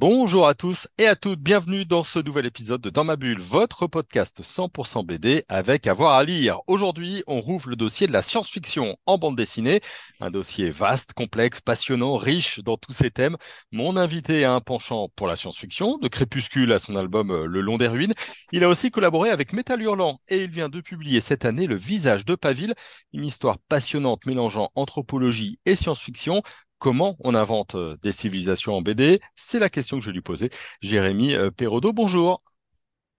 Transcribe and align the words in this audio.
Bonjour 0.00 0.46
à 0.46 0.54
tous 0.54 0.86
et 0.96 1.08
à 1.08 1.16
toutes, 1.16 1.40
bienvenue 1.40 1.84
dans 1.84 2.04
ce 2.04 2.20
nouvel 2.20 2.46
épisode 2.46 2.80
de 2.80 2.88
Dans 2.88 3.02
ma 3.02 3.16
bulle, 3.16 3.40
votre 3.40 3.88
podcast 3.88 4.42
100% 4.44 5.04
BD 5.04 5.42
avec 5.48 5.88
avoir 5.88 6.14
à 6.14 6.22
lire. 6.22 6.60
Aujourd'hui, 6.68 7.24
on 7.26 7.40
rouvre 7.40 7.70
le 7.70 7.74
dossier 7.74 8.06
de 8.06 8.12
la 8.12 8.22
science-fiction 8.22 8.96
en 9.06 9.18
bande 9.18 9.34
dessinée, 9.34 9.80
un 10.20 10.30
dossier 10.30 10.70
vaste, 10.70 11.14
complexe, 11.14 11.60
passionnant, 11.60 12.14
riche 12.14 12.60
dans 12.60 12.76
tous 12.76 12.92
ses 12.92 13.10
thèmes. 13.10 13.36
Mon 13.72 13.96
invité 13.96 14.44
a 14.44 14.54
un 14.54 14.60
penchant 14.60 15.08
pour 15.16 15.26
la 15.26 15.34
science-fiction, 15.34 15.98
de 15.98 16.06
Crépuscule 16.06 16.70
à 16.72 16.78
son 16.78 16.94
album 16.94 17.32
euh, 17.32 17.46
Le 17.46 17.60
Long 17.60 17.76
des 17.76 17.88
Ruines. 17.88 18.14
Il 18.52 18.62
a 18.62 18.68
aussi 18.68 18.92
collaboré 18.92 19.30
avec 19.30 19.52
Métal 19.52 19.82
Hurlant 19.82 20.20
et 20.28 20.44
il 20.44 20.50
vient 20.50 20.68
de 20.68 20.80
publier 20.80 21.18
cette 21.18 21.44
année 21.44 21.66
Le 21.66 21.74
Visage 21.74 22.24
de 22.24 22.36
Paville, 22.36 22.74
une 23.12 23.24
histoire 23.24 23.58
passionnante 23.68 24.26
mélangeant 24.26 24.70
anthropologie 24.76 25.58
et 25.66 25.74
science-fiction 25.74 26.40
comment 26.78 27.16
on 27.20 27.34
invente 27.34 27.74
euh, 27.74 27.96
des 28.02 28.12
civilisations 28.12 28.74
en 28.74 28.82
BD 28.82 29.20
C'est 29.36 29.58
la 29.58 29.68
question 29.68 29.98
que 29.98 30.02
je 30.02 30.10
vais 30.10 30.14
lui 30.14 30.22
poser. 30.22 30.50
Jérémy 30.80 31.34
euh, 31.34 31.50
Perrodo, 31.50 31.92
bonjour. 31.92 32.42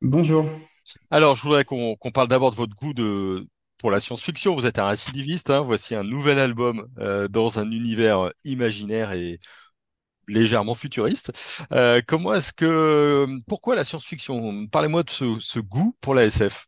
Bonjour. 0.02 0.46
Alors, 1.12 1.36
je 1.36 1.44
voudrais 1.44 1.66
qu'on 1.66 1.98
parle 2.14 2.28
d'abord 2.28 2.52
de 2.52 2.56
votre 2.56 2.76
goût 2.76 2.94
de, 2.94 3.48
pour 3.78 3.92
la 3.92 4.00
science-fiction. 4.00 4.56
Vous 4.56 4.66
êtes 4.66 4.80
un 4.80 4.88
récidiviste. 4.88 5.50
Hein. 5.50 5.62
Voici 5.62 5.94
un 5.94 6.04
nouvel 6.04 6.40
album 6.40 6.88
euh, 6.98 7.28
dans 7.28 7.60
un 7.60 7.70
univers 7.70 8.32
imaginaire 8.44 9.12
et 9.12 9.40
légèrement 10.28 10.76
futuriste. 10.76 11.32
comment 12.08 12.34
est-ce 12.34 12.54
que, 12.54 13.28
pourquoi 13.48 13.76
la 13.76 13.84
science-fiction? 13.84 14.68
Parlez-moi 14.68 15.04
de 15.04 15.10
ce, 15.10 15.60
goût 15.60 15.96
pour 16.02 16.16
la 16.16 16.26
SF. 16.26 16.66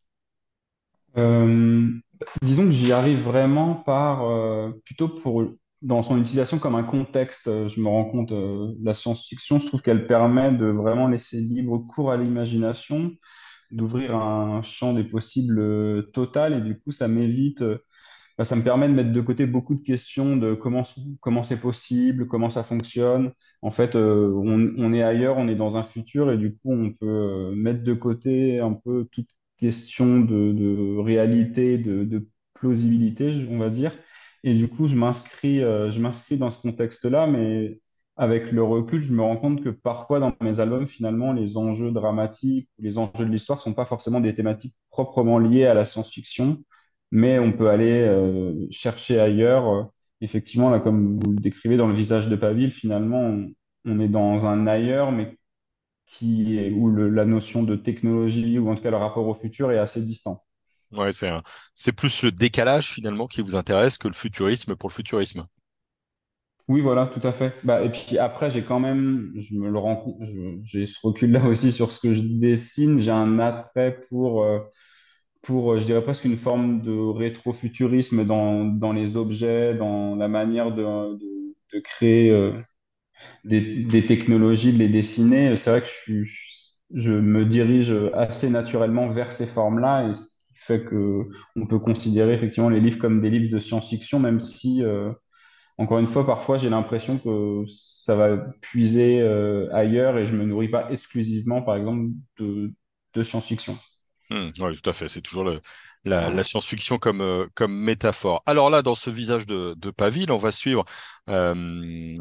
disons 1.15 2.65
que 2.65 2.71
j'y 2.71 2.91
arrive 2.91 3.21
vraiment 3.21 3.75
par 3.75 4.25
plutôt 4.83 5.09
pour 5.09 5.43
dans 5.81 6.03
son 6.03 6.19
utilisation 6.19 6.59
comme 6.59 6.75
un 6.75 6.83
contexte, 6.83 7.47
euh, 7.47 7.67
je 7.67 7.79
me 7.79 7.87
rends 7.87 8.05
compte, 8.05 8.31
euh, 8.31 8.73
la 8.83 8.93
science-fiction, 8.93 9.59
je 9.59 9.67
trouve 9.67 9.81
qu'elle 9.81 10.05
permet 10.07 10.51
de 10.51 10.67
vraiment 10.67 11.07
laisser 11.07 11.37
libre 11.37 11.79
cours 11.79 12.11
à 12.11 12.17
l'imagination, 12.17 13.11
d'ouvrir 13.71 14.15
un 14.15 14.61
champ 14.63 14.93
des 14.93 15.03
possibles 15.03 15.59
euh, 15.59 16.03
total, 16.13 16.53
et 16.53 16.61
du 16.61 16.79
coup, 16.79 16.91
ça 16.91 17.07
m'évite, 17.07 17.63
bah, 18.37 18.45
ça 18.45 18.55
me 18.55 18.63
permet 18.63 18.89
de 18.89 18.93
mettre 18.93 19.11
de 19.11 19.21
côté 19.21 19.45
beaucoup 19.47 19.75
de 19.75 19.81
questions 19.81 20.37
de 20.37 20.53
comment 20.53 20.83
comment 21.19 21.43
c'est 21.43 21.59
possible, 21.59 22.27
comment 22.27 22.49
ça 22.49 22.63
fonctionne. 22.63 23.31
En 23.61 23.71
fait, 23.71 23.95
on, 23.95 24.93
est 24.93 25.03
ailleurs, 25.03 25.37
on 25.37 25.47
est 25.47 25.55
dans 25.55 25.77
un 25.77 25.83
futur, 25.83 26.31
et 26.31 26.37
du 26.37 26.55
coup, 26.57 26.71
on 26.73 26.91
peut 26.93 27.53
mettre 27.55 27.83
de 27.83 27.93
côté 27.93 28.59
un 28.59 28.73
peu 28.73 29.07
toute 29.11 29.29
question 29.57 30.19
de, 30.21 30.97
réalité, 30.99 31.77
de 31.77 32.27
plausibilité, 32.53 33.47
on 33.49 33.57
va 33.57 33.69
dire 33.69 33.93
et 34.43 34.53
du 34.55 34.67
coup, 34.67 34.87
je 34.87 34.95
m'inscris, 34.95 35.61
euh, 35.63 35.91
je 35.91 35.99
m'inscris 35.99 36.37
dans 36.37 36.49
ce 36.51 36.59
contexte-là, 36.61 37.27
mais 37.27 37.79
avec 38.17 38.51
le 38.51 38.63
recul, 38.63 38.99
je 39.01 39.13
me 39.13 39.21
rends 39.21 39.37
compte 39.37 39.63
que 39.63 39.69
parfois 39.69 40.19
dans 40.19 40.33
mes 40.41 40.59
albums, 40.59 40.87
finalement, 40.87 41.33
les 41.33 41.57
enjeux 41.57 41.91
dramatiques, 41.91 42.69
les 42.79 42.97
enjeux 42.97 43.25
de 43.25 43.31
l'histoire 43.31 43.61
sont 43.61 43.73
pas 43.73 43.85
forcément 43.85 44.19
des 44.19 44.35
thématiques 44.35 44.75
proprement 44.89 45.39
liées 45.39 45.65
à 45.65 45.73
la 45.73 45.85
science-fiction, 45.85 46.63
mais 47.11 47.39
on 47.39 47.53
peut 47.53 47.69
aller 47.69 48.01
euh, 48.01 48.67
chercher 48.71 49.19
ailleurs. 49.19 49.91
Effectivement, 50.21 50.69
là, 50.69 50.79
comme 50.79 51.17
vous 51.17 51.31
le 51.31 51.39
décrivez 51.39 51.77
dans 51.77 51.87
le 51.87 51.95
visage 51.95 52.29
de 52.29 52.35
Paville, 52.35 52.71
finalement, 52.71 53.37
on, 53.85 53.99
est 53.99 54.07
dans 54.09 54.45
un 54.45 54.67
ailleurs, 54.67 55.11
mais 55.11 55.37
qui 56.05 56.57
est, 56.59 56.71
où 56.71 56.91
la 56.95 57.25
notion 57.25 57.63
de 57.63 57.75
technologie, 57.75 58.59
ou 58.59 58.69
en 58.69 58.75
tout 58.75 58.83
cas 58.83 58.91
le 58.91 58.97
rapport 58.97 59.27
au 59.27 59.33
futur, 59.35 59.71
est 59.71 59.77
assez 59.79 60.01
distant. 60.01 60.43
Ouais, 60.93 61.11
c'est 61.11 61.27
un, 61.29 61.41
c'est 61.75 61.91
plus 61.91 62.23
le 62.23 62.31
décalage 62.31 62.89
finalement 62.91 63.27
qui 63.27 63.41
vous 63.41 63.55
intéresse 63.55 63.97
que 63.97 64.07
le 64.07 64.13
futurisme 64.13 64.75
pour 64.75 64.89
le 64.89 64.93
futurisme. 64.93 65.45
Oui, 66.67 66.79
voilà, 66.81 67.07
tout 67.07 67.25
à 67.27 67.31
fait. 67.33 67.53
Bah, 67.63 67.83
et 67.83 67.89
puis 67.91 68.17
après, 68.17 68.49
j'ai 68.49 68.63
quand 68.63 68.79
même, 68.79 69.31
je 69.35 69.55
me 69.55 69.69
le 69.69 69.77
rends 69.77 69.97
compte, 69.97 70.17
j'ai 70.63 70.85
ce 70.85 70.97
recul-là 71.03 71.43
aussi 71.47 71.71
sur 71.71 71.91
ce 71.91 71.99
que 71.99 72.13
je 72.13 72.21
dessine. 72.21 72.99
J'ai 72.99 73.11
un 73.11 73.39
attrait 73.39 73.99
pour, 74.09 74.43
euh, 74.43 74.59
pour, 75.43 75.73
euh, 75.73 75.79
je 75.79 75.85
dirais 75.85 76.03
presque 76.03 76.25
une 76.25 76.37
forme 76.37 76.81
de 76.81 76.93
rétrofuturisme 76.93 78.25
dans, 78.25 78.65
dans 78.65 78.93
les 78.93 79.17
objets, 79.17 79.75
dans 79.75 80.15
la 80.15 80.27
manière 80.27 80.73
de, 80.73 80.83
de, 81.73 81.79
créer 81.81 82.29
euh, 82.31 82.53
des, 83.45 84.05
technologies, 84.05 84.73
de 84.73 84.79
les 84.79 84.89
dessiner. 84.89 85.57
C'est 85.57 85.71
vrai 85.71 85.81
que 85.81 86.23
je, 86.23 86.73
je 86.93 87.13
me 87.13 87.45
dirige 87.45 87.93
assez 88.13 88.49
naturellement 88.49 89.09
vers 89.09 89.33
ces 89.33 89.47
formes-là 89.47 90.09
et 90.09 90.13
fait 90.67 90.83
que 90.85 91.23
on 91.55 91.67
peut 91.67 91.79
considérer 91.79 92.33
effectivement 92.33 92.69
les 92.69 92.79
livres 92.81 92.99
comme 92.99 93.21
des 93.21 93.29
livres 93.29 93.51
de 93.53 93.59
science-fiction, 93.59 94.19
même 94.19 94.39
si 94.39 94.83
euh, 94.83 95.11
encore 95.77 95.99
une 95.99 96.07
fois, 96.07 96.25
parfois, 96.25 96.57
j'ai 96.57 96.69
l'impression 96.69 97.17
que 97.17 97.65
ça 97.69 98.15
va 98.15 98.37
puiser 98.61 99.21
euh, 99.21 99.69
ailleurs 99.73 100.17
et 100.17 100.25
je 100.25 100.35
me 100.35 100.45
nourris 100.45 100.69
pas 100.69 100.91
exclusivement, 100.91 101.61
par 101.63 101.75
exemple, 101.77 102.09
de, 102.39 102.71
de 103.15 103.23
science-fiction. 103.23 103.77
Hmm, 104.29 104.47
ouais, 104.59 104.73
tout 104.75 104.89
à 104.89 104.93
fait. 104.93 105.07
C'est 105.09 105.21
toujours 105.21 105.43
le, 105.43 105.59
la, 106.05 106.29
la 106.29 106.43
science-fiction 106.43 106.97
comme, 106.97 107.21
euh, 107.21 107.47
comme 107.53 107.73
métaphore. 107.73 108.41
Alors 108.45 108.69
là, 108.69 108.81
dans 108.81 108.95
ce 108.95 109.09
visage 109.09 109.45
de, 109.45 109.73
de 109.77 109.91
Paville, 109.91 110.31
on 110.31 110.37
va 110.37 110.51
suivre 110.53 110.85
euh, 111.29 111.53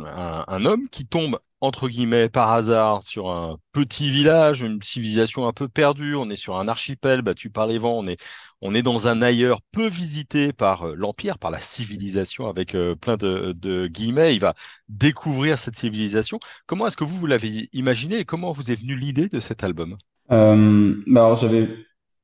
un, 0.07 0.45
un 0.49 0.65
homme 0.65 0.89
qui 0.89 1.07
tombe, 1.07 1.39
entre 1.61 1.89
guillemets, 1.89 2.29
par 2.29 2.53
hasard 2.53 3.03
sur 3.03 3.31
un 3.31 3.57
petit 3.73 4.11
village, 4.11 4.63
une 4.63 4.81
civilisation 4.83 5.47
un 5.47 5.53
peu 5.53 5.69
perdue. 5.69 6.15
On 6.15 6.31
est 6.31 6.37
sur 6.37 6.57
un 6.57 6.69
archipel 6.69 7.23
battu 7.23 7.51
par 7.51 7.67
les 7.67 7.79
vents. 7.79 7.99
On 7.99 8.07
est, 8.07 8.21
on 8.63 8.75
est 8.75 8.83
dans 8.83 9.09
un 9.09 9.23
ailleurs 9.23 9.61
peu 9.73 9.89
visité 9.89 10.53
par 10.53 10.89
euh, 10.89 10.95
l'Empire, 10.97 11.39
par 11.39 11.51
la 11.51 11.61
civilisation, 11.61 12.49
avec 12.49 12.75
euh, 12.75 12.95
plein 12.95 13.17
de, 13.17 13.53
de 13.53 13.87
guillemets. 13.87 14.35
Il 14.35 14.41
va 14.41 14.55
découvrir 14.89 15.59
cette 15.59 15.77
civilisation. 15.77 16.41
Comment 16.67 16.87
est-ce 16.87 16.97
que 16.97 17.05
vous, 17.05 17.17
vous 17.17 17.27
l'avez 17.27 17.69
imaginé 17.73 18.19
et 18.19 18.25
comment 18.25 18.53
vous 18.53 18.71
est 18.71 18.81
venue 18.81 18.97
l'idée 18.97 19.29
de 19.29 19.41
cet 19.41 19.63
album? 19.65 19.97
Euh, 20.31 20.95
bah 21.07 21.25
alors, 21.25 21.37
j'avais, 21.37 21.69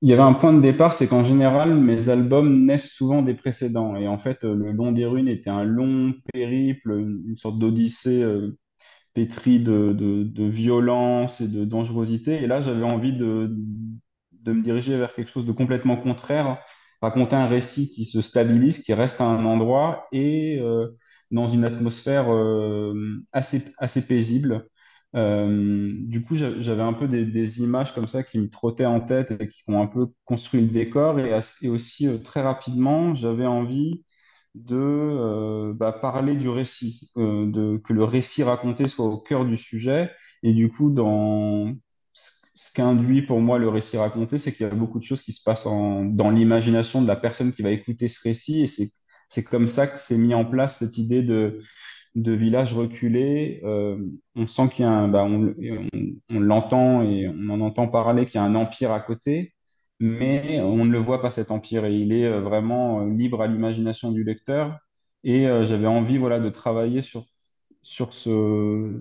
il 0.03 0.09
y 0.09 0.13
avait 0.13 0.23
un 0.23 0.35
point 0.35 0.53
de 0.53 0.61
départ, 0.61 0.95
c'est 0.95 1.09
qu'en 1.09 1.25
général, 1.25 1.75
mes 1.75 2.09
albums 2.09 2.65
naissent 2.65 2.93
souvent 2.93 3.23
des 3.23 3.35
précédents. 3.35 3.97
Et 3.97 4.09
en 4.09 4.19
fait, 4.19 4.45
euh, 4.45 4.55
Le 4.55 4.73
Long 4.73 4.93
des 4.93 5.07
Ruines 5.07 5.29
était 5.29 5.51
un 5.51 5.65
long 5.65 6.15
périple, 6.33 6.93
une, 6.93 7.37
sorte 7.37 7.59
d'odyssée 7.59 8.25
pétrie 9.17 9.61
de, 9.61 9.95
de, 9.95 10.45
violence 10.45 11.41
et 11.41 11.49
de 11.49 11.65
dangerosité. 11.65 12.35
Et 12.43 12.47
là, 12.47 12.61
j'avais 12.61 12.85
envie 12.85 13.15
de, 13.17 13.51
de 14.33 14.53
me 14.53 14.63
diriger 14.63 14.99
vers 14.99 15.15
quelque 15.15 15.31
chose 15.31 15.47
de 15.47 15.53
complètement 15.53 15.97
contraire, 15.97 16.59
raconter 17.01 17.35
un 17.35 17.47
récit 17.47 17.91
qui 17.91 18.05
se 18.05 18.21
stabilise, 18.21 18.83
qui 18.83 18.93
reste 18.93 19.21
à 19.23 19.25
un 19.25 19.47
endroit 19.47 20.07
et 20.13 20.59
euh, 20.61 20.89
dans 21.31 21.49
une 21.49 21.65
atmosphère 21.65 22.31
euh, 22.31 22.95
assez, 23.33 23.73
assez 23.79 24.07
paisible. 24.07 24.69
Euh, 25.15 25.93
du 25.99 26.23
coup, 26.23 26.35
j'a- 26.35 26.61
j'avais 26.61 26.83
un 26.83 26.93
peu 26.93 27.09
des, 27.09 27.61
images 27.63 27.95
comme 27.95 28.09
ça 28.09 28.23
qui 28.23 28.39
me 28.39 28.51
trottaient 28.51 28.85
en 28.87 29.01
tête 29.01 29.31
et 29.41 29.49
qui 29.49 29.63
ont 29.69 29.81
un 29.81 29.87
peu 29.87 30.09
construit 30.27 30.61
le 30.61 30.69
décor. 30.69 31.19
Et, 31.21 31.69
aussi, 31.71 32.09
très 32.23 32.43
rapidement, 32.43 33.15
j'avais 33.15 33.47
envie 33.47 34.05
de 34.55 34.75
bah, 35.77 35.93
parler 35.93 36.35
du 36.35 36.49
récit, 36.49 37.11
euh, 37.17 37.79
que 37.85 37.93
le 37.93 38.05
récit 38.05 38.43
raconté 38.43 38.89
soit 38.89 39.07
au 39.07 39.19
cœur 39.19 39.45
du 39.45 39.57
sujet. 39.57 40.11
Et 40.43 40.53
du 40.53 40.71
coup, 40.71 40.91
dans 40.91 41.75
ce 42.13 42.73
qu'induit 42.73 43.23
pour 43.23 43.41
moi 43.41 43.59
le 43.59 43.69
récit 43.69 43.99
raconté, 43.99 44.39
c'est 44.39 44.53
qu'il 44.53 44.67
y 44.67 44.71
a 44.71 44.75
beaucoup 44.75 44.99
de 44.99 45.05
choses 45.05 45.23
qui 45.23 45.33
se 45.33 45.43
passent 45.45 45.67
en- 45.67 46.05
dans 46.05 46.31
l'imagination 46.31 47.03
de 47.03 47.07
la 47.07 47.17
personne 47.17 47.53
qui 47.53 47.63
va 47.63 47.71
écouter 47.71 48.09
ce 48.09 48.21
récit. 48.23 48.63
Et 48.63 48.67
c'est, 49.29 49.45
comme 49.45 49.67
ça 49.67 49.87
que 49.87 49.99
s'est 49.99 50.19
mis 50.19 50.35
en 50.35 50.45
place 50.45 50.79
cette 50.79 50.99
idée 50.99 51.23
de, 51.23 51.61
village 52.15 52.75
reculé. 52.75 53.61
Euh, 53.65 53.99
on 54.37 54.47
sent 54.47 54.69
qu'il 54.71 54.85
y 54.85 54.89
a 54.89 54.91
un, 54.91 55.09
bah, 55.09 55.25
on, 55.25 56.41
l'entend 56.41 57.03
et 57.03 57.29
on 57.29 57.51
en 57.51 57.61
entend 57.61 57.89
parler 57.89 58.25
qu'il 58.27 58.37
y 58.37 58.39
a 58.39 58.45
un 58.45 58.55
empire 58.55 58.93
à 58.93 59.01
côté 59.01 59.55
mais 60.01 60.61
on 60.61 60.85
ne 60.85 60.93
le 60.93 60.99
voit 60.99 61.23
pas 61.23 61.31
cet 61.31 61.51
empire 61.51 61.85
et 61.85 61.95
il 61.95 62.13
est 62.13 62.27
euh, 62.27 62.41
vraiment 62.41 63.05
libre 63.05 63.43
à 63.43 63.47
l'imagination 63.47 64.13
du 64.13 64.25
lecteur. 64.25 64.79
Et 65.27 65.49
euh, 65.49 65.67
j'avais 65.67 65.89
envie 65.89 66.19
voilà, 66.19 66.41
de 66.41 66.51
travailler 66.51 67.03
sur, 67.03 67.27
ce, 68.15 69.01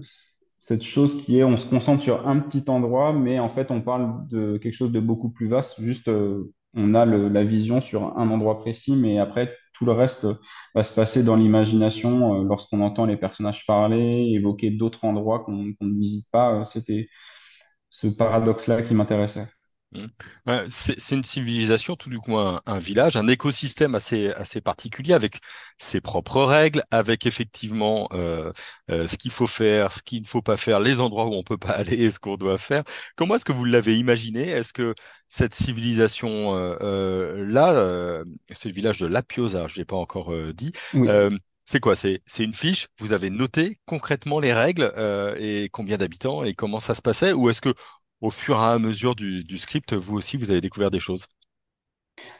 cette 0.59 0.83
chose 0.83 1.23
qui 1.23 1.39
est, 1.39 1.43
on 1.43 1.57
se 1.57 1.67
concentre 1.69 2.01
sur 2.03 2.27
un 2.27 2.39
petit 2.39 2.63
endroit, 2.69 3.13
mais 3.13 3.39
en 3.39 3.49
fait 3.49 3.71
on 3.71 3.81
parle 3.81 4.27
de 4.29 4.57
quelque 4.57 4.73
chose 4.73 4.91
de 4.91 4.99
beaucoup 4.99 5.29
plus 5.31 5.47
vaste. 5.47 5.81
Juste, 5.81 6.09
euh, 6.09 6.51
on 6.75 6.95
a 6.95 7.05
la 7.05 7.43
vision 7.45 7.81
sur 7.81 8.17
un 8.17 8.29
endroit 8.31 8.57
précis, 8.59 8.95
mais 8.95 9.19
après 9.19 9.55
tout 9.73 9.85
le 9.85 9.91
reste 9.93 10.27
va 10.75 10.83
se 10.83 10.95
passer 10.95 11.23
dans 11.23 11.35
l'imagination 11.35 12.41
euh, 12.41 12.43
lorsqu'on 12.45 12.81
entend 12.81 13.05
les 13.05 13.17
personnages 13.17 13.65
parler, 13.67 14.31
évoquer 14.33 14.71
d'autres 14.71 15.05
endroits 15.05 15.41
qu'on 15.45 15.53
ne 15.81 15.99
visite 15.99 16.27
pas. 16.31 16.61
Euh, 16.61 16.65
C'était 16.65 17.09
ce 17.91 18.07
paradoxe-là 18.07 18.83
qui 18.83 18.95
m'intéressait. 18.95 19.47
Mm. 19.95 20.07
Ouais, 20.47 20.65
c'est 20.67 21.15
une 21.15 21.23
civilisation, 21.23 21.95
tout 21.95 22.09
du 22.09 22.19
moins 22.27 22.61
un, 22.65 22.73
un 22.73 22.79
village, 22.79 23.15
un 23.15 23.27
écosystème 23.29 23.95
assez 23.95 24.29
assez 24.33 24.59
particulier 24.59 25.13
avec 25.13 25.39
ses 25.77 26.01
propres 26.01 26.43
règles, 26.43 26.83
avec 26.91 27.25
effectivement 27.25 28.07
euh, 28.13 28.51
euh, 28.91 29.07
ce 29.07 29.17
qu'il 29.17 29.31
faut 29.31 29.47
faire, 29.47 29.91
ce 29.93 30.01
qu'il 30.01 30.21
ne 30.21 30.27
faut 30.27 30.41
pas 30.41 30.57
faire, 30.57 30.79
les 30.81 30.99
endroits 30.99 31.25
où 31.27 31.33
on 31.33 31.43
peut 31.43 31.57
pas 31.57 31.71
aller 31.71 31.95
et 32.03 32.09
ce 32.09 32.19
qu'on 32.19 32.35
doit 32.35 32.57
faire. 32.57 32.83
Comment 33.15 33.35
est-ce 33.35 33.45
que 33.45 33.53
vous 33.53 33.65
l'avez 33.65 33.97
imaginé? 33.97 34.49
Est-ce 34.49 34.73
que 34.73 34.93
cette 35.29 35.53
civilisation 35.53 36.55
euh, 36.55 36.75
euh, 36.81 37.45
là, 37.47 37.71
euh, 37.73 38.23
c'est 38.51 38.69
le 38.69 38.75
village 38.75 38.99
de 38.99 39.07
La 39.07 39.23
Pioza, 39.23 39.67
je 39.67 39.77
l'ai 39.77 39.85
pas 39.85 39.95
encore 39.95 40.33
euh, 40.33 40.53
dit. 40.53 40.71
Oui. 40.93 41.07
Euh, 41.07 41.29
c'est 41.67 41.79
quoi? 41.79 41.95
C'est 41.95 42.21
c'est 42.27 42.43
une 42.43 42.53
fiche? 42.53 42.87
Vous 42.99 43.13
avez 43.13 43.29
noté 43.31 43.79
concrètement 43.85 44.39
les 44.39 44.53
règles 44.53 44.91
euh, 44.97 45.35
et 45.39 45.69
combien 45.69 45.97
d'habitants 45.97 46.43
et 46.43 46.53
comment 46.53 46.79
ça 46.79 46.93
se 46.93 47.01
passait? 47.01 47.33
Ou 47.33 47.49
est-ce 47.49 47.61
que 47.61 47.73
au 48.25 48.31
fur 48.31 48.55
et 48.57 48.63
à 48.63 48.79
mesure 48.79 49.15
du, 49.15 49.57
script, 49.57 49.93
vous 49.93 50.17
aussi, 50.17 50.37
vous 50.37 50.51
avez 50.51 50.61
découvert 50.61 50.89
des 50.91 50.99
choses? 50.99 51.25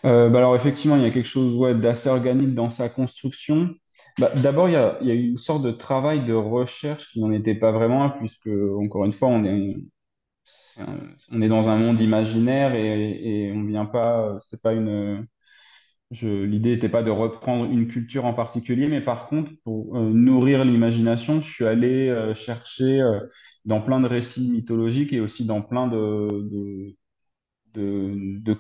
Euh, 0.06 0.30
bah 0.30 0.40
alors 0.40 0.56
effectivement, 0.56 0.96
il 0.96 1.04
y 1.04 1.06
a 1.06 1.12
quelque 1.12 1.28
chose 1.28 1.80
d'assez 1.80 2.10
organique 2.10 2.56
dans 2.56 2.70
sa 2.70 2.90
construction. 2.90 3.70
Bah, 4.18 4.32
d'abord, 4.36 4.70
il 4.70 4.74
y 4.74 4.76
a, 4.78 5.14
une 5.14 5.38
sorte 5.38 5.64
de 5.64 5.72
travail 5.72 6.26
de 6.26 6.34
recherche 6.34 7.12
qui 7.12 7.20
n'en 7.20 7.32
était 7.32 7.56
pas 7.56 7.72
vraiment 7.72 8.10
puisque, 8.10 8.48
encore 8.48 9.06
une 9.06 9.12
fois, 9.12 9.28
on 9.28 9.44
est, 9.44 9.76
dans 11.50 11.70
un 11.70 11.78
monde 11.78 12.00
imaginaire 12.00 12.74
et, 12.74 13.48
et 13.48 13.52
on 13.52 13.66
vient 13.66 13.86
pas, 13.86 14.38
c'est 14.40 14.62
pas 14.62 14.74
une, 14.74 15.28
l'idée 16.12 16.72
n'était 16.72 16.90
pas 16.90 17.04
de 17.04 17.12
reprendre 17.12 17.66
une 17.66 17.88
culture 17.88 18.26
en 18.26 18.34
particulier, 18.34 18.88
mais 18.88 19.02
par 19.02 19.28
contre, 19.28 19.52
pour 19.64 19.98
euh, 19.98 20.10
nourrir 20.12 20.64
l'imagination, 20.66 21.42
je 21.42 21.52
suis 21.52 21.66
allé 21.66 22.10
euh, 22.10 22.34
chercher 22.34 23.02
euh, 23.02 23.20
dans 23.66 23.82
plein 23.82 24.00
de 24.00 24.08
récits 24.08 24.52
mythologiques 24.52 25.14
et 25.14 25.20
aussi 25.20 25.46
dans 25.46 25.62
plein 25.62 25.88
de, 25.88 26.96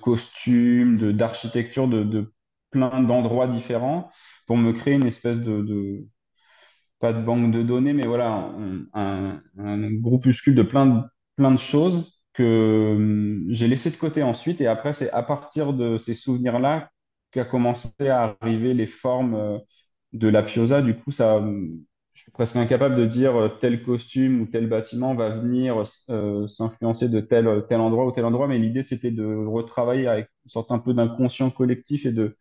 costumes, 0.01 1.13
d'architecture, 1.13 1.87
de, 1.87 2.33
plein 2.71 3.01
d'endroits 3.03 3.47
différents 3.47 4.09
pour 4.47 4.57
me 4.57 4.73
créer 4.73 4.95
une 4.95 5.05
espèce 5.05 5.39
de, 5.39 6.05
pas 6.99 7.13
de 7.13 7.21
banque 7.23 7.51
de 7.51 7.61
données, 7.61 7.93
mais 7.93 8.07
voilà, 8.07 8.53
un 8.93 9.91
groupuscule 10.01 10.55
de 10.55 10.63
plein 10.63 10.85
de, 10.87 11.01
plein 11.35 11.51
de 11.51 11.57
choses 11.57 12.11
que 12.33 12.93
hum, 12.95 13.45
j'ai 13.49 13.67
laissé 13.67 13.91
de 13.91 13.95
côté 13.95 14.23
ensuite. 14.23 14.61
Et 14.61 14.67
après, 14.67 14.93
c'est 14.93 15.11
à 15.11 15.23
partir 15.23 15.73
de 15.73 15.97
ces 15.97 16.13
souvenirs-là 16.13 16.89
qu'a 17.35 17.45
commencé 17.45 17.89
à 18.09 18.37
arriver 18.41 18.73
les 18.73 18.87
formes 18.87 19.35
euh, 19.35 19.59
de 20.13 20.27
la 20.29 20.43
Pioza. 20.43 20.81
Du 20.81 20.95
coup, 20.97 21.11
ça, 21.11 21.37
hum, 21.37 21.79
je 22.13 22.23
suis 22.23 22.31
presque 22.31 22.55
incapable 22.57 22.95
de 22.95 23.05
dire 23.05 23.35
euh, 23.35 23.49
tel 23.49 23.83
costume 23.83 24.41
ou 24.41 24.45
tel 24.47 24.67
bâtiment 24.67 25.15
va 25.15 25.29
venir 25.37 25.83
euh, 26.09 26.47
s'influencer 26.47 27.09
de 27.09 27.19
tel, 27.21 27.65
tel 27.67 27.81
endroit 27.81 28.05
ou 28.07 28.11
tel 28.11 28.25
endroit. 28.25 28.47
Mais 28.47 28.59
l'idée, 28.59 28.83
c'était 28.83 29.11
de 29.11 29.25
retravailler 29.47 30.07
avec 30.07 30.29
une 30.45 30.49
sorte 30.51 30.71
un 30.71 30.79
peu 30.79 30.93
d'inconscient 30.93 31.51
collectif 31.51 32.05
et 32.05 32.11
de 32.13 32.37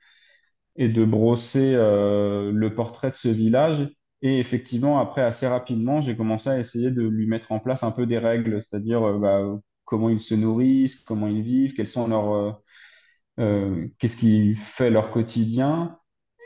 et 0.76 0.88
de 0.88 1.05
brosser 1.05 1.75
euh, 1.75 2.50
le 2.52 2.75
portrait 2.75 3.11
de 3.11 3.14
ce 3.14 3.29
village. 3.29 3.88
Et 4.23 4.38
effectivement, 4.38 4.99
après, 5.00 5.23
assez 5.23 5.47
rapidement, 5.47 6.00
j'ai 6.00 6.17
commencé 6.17 6.49
à 6.50 6.58
essayer 6.58 6.90
de 6.90 7.02
lui 7.02 7.26
mettre 7.26 7.52
en 7.52 7.61
place 7.61 7.82
un 7.82 7.90
peu 7.93 8.06
des 8.06 8.19
règles, 8.19 8.61
c'est-à-dire 8.62 9.02
euh, 9.05 9.19
bah, 9.19 9.58
comment 9.85 10.08
ils 10.11 10.20
se 10.20 10.35
nourrissent, 10.35 10.97
comment 11.00 11.29
ils 11.29 11.43
vivent, 11.43 11.75
quels 11.75 11.87
sont 11.88 12.08
leurs, 12.08 12.32
euh, 12.32 12.50
euh, 12.50 12.52
qu'est-ce 13.37 14.17
qui 14.17 14.55
fait 14.55 14.91
leur 14.91 15.11
quotidien, 15.11 15.99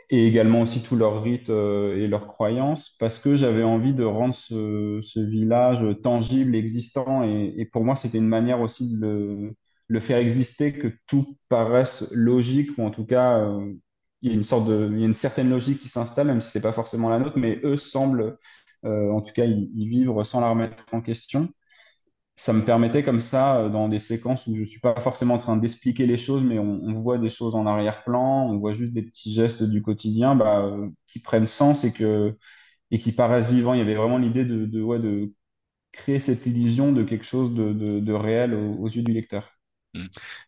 et 0.09 0.27
également 0.27 0.61
aussi 0.61 0.81
tous 0.81 0.95
leurs 0.95 1.21
rites 1.21 1.49
euh, 1.49 1.95
et 1.97 2.07
leurs 2.07 2.27
croyances, 2.27 2.95
parce 2.99 3.19
que 3.19 3.35
j'avais 3.35 3.63
envie 3.63 3.93
de 3.93 4.03
rendre 4.03 4.33
ce, 4.33 4.99
ce 5.03 5.19
village 5.19 5.85
tangible, 6.01 6.55
existant, 6.55 7.23
et, 7.23 7.65
pour 7.71 7.83
moi, 7.83 7.95
c'était 7.95 8.17
une 8.17 8.27
manière 8.27 8.61
aussi 8.61 8.97
de 8.97 9.53
le, 9.87 9.99
faire 9.99 10.17
exister, 10.17 10.73
que 10.73 10.87
tout 11.07 11.37
paraisse 11.47 12.09
logique, 12.11 12.71
ou 12.77 12.83
en 12.83 12.91
tout 12.91 13.05
cas, 13.05 13.39
euh, 13.39 13.73
il 14.21 14.29
y 14.29 14.33
a 14.33 14.35
une 14.35 14.43
sorte 14.43 14.67
de, 14.67 14.89
il 14.91 14.99
y 14.99 15.03
a 15.03 15.05
une 15.05 15.13
certaine 15.13 15.49
logique 15.49 15.79
qui 15.79 15.89
s'installe, 15.89 16.27
même 16.27 16.41
si 16.41 16.51
c'est 16.51 16.61
pas 16.61 16.73
forcément 16.73 17.09
la 17.09 17.19
nôtre, 17.19 17.37
mais 17.37 17.59
eux 17.63 17.77
semblent, 17.77 18.37
euh, 18.85 19.11
en 19.11 19.21
tout 19.21 19.33
cas, 19.33 19.45
y, 19.45 19.69
y 19.75 19.87
vivre 19.87 20.23
sans 20.23 20.41
la 20.41 20.49
remettre 20.49 20.85
en 20.91 21.01
question 21.01 21.49
ça 22.39 22.53
me 22.53 22.63
permettait 22.63 23.03
comme 23.03 23.19
ça, 23.19 23.57
euh, 23.59 23.69
dans 23.69 23.89
des 23.89 23.99
séquences 23.99 24.47
où 24.47 24.55
je 24.55 24.63
suis 24.63 24.79
pas 24.79 24.99
forcément 25.01 25.33
en 25.35 25.37
train 25.39 25.57
d'expliquer 25.57 26.05
les 26.07 26.17
choses, 26.17 26.41
mais 26.41 26.57
on, 26.57 26.93
voit 26.93 27.17
des 27.17 27.29
choses 27.29 27.53
en 27.53 27.65
arrière-plan, 27.65 28.49
on 28.49 28.57
voit 28.59 28.71
juste 28.71 28.93
des 28.93 29.01
petits 29.03 29.33
gestes 29.33 29.61
du 29.63 29.81
quotidien 29.81 30.35
bah, 30.35 30.61
euh, 30.65 30.87
qui 31.07 31.19
prennent 31.19 31.45
sens 31.45 31.83
et, 31.83 31.91
qui 31.91 33.11
paraissent 33.11 33.49
vivants. 33.49 33.73
Il 33.73 33.79
y 33.79 33.81
avait 33.81 33.95
vraiment 33.95 34.17
l'idée 34.17 34.45
de, 34.45 35.33
créer 35.91 36.19
cette 36.19 36.45
illusion 36.45 36.91
de 36.93 37.03
quelque 37.03 37.25
chose 37.25 37.53
de, 37.53 38.13
réel 38.13 38.53
aux 38.53 38.87
yeux 38.87 39.03
du 39.03 39.11
lecteur. 39.13 39.58
Mm. 39.95 40.05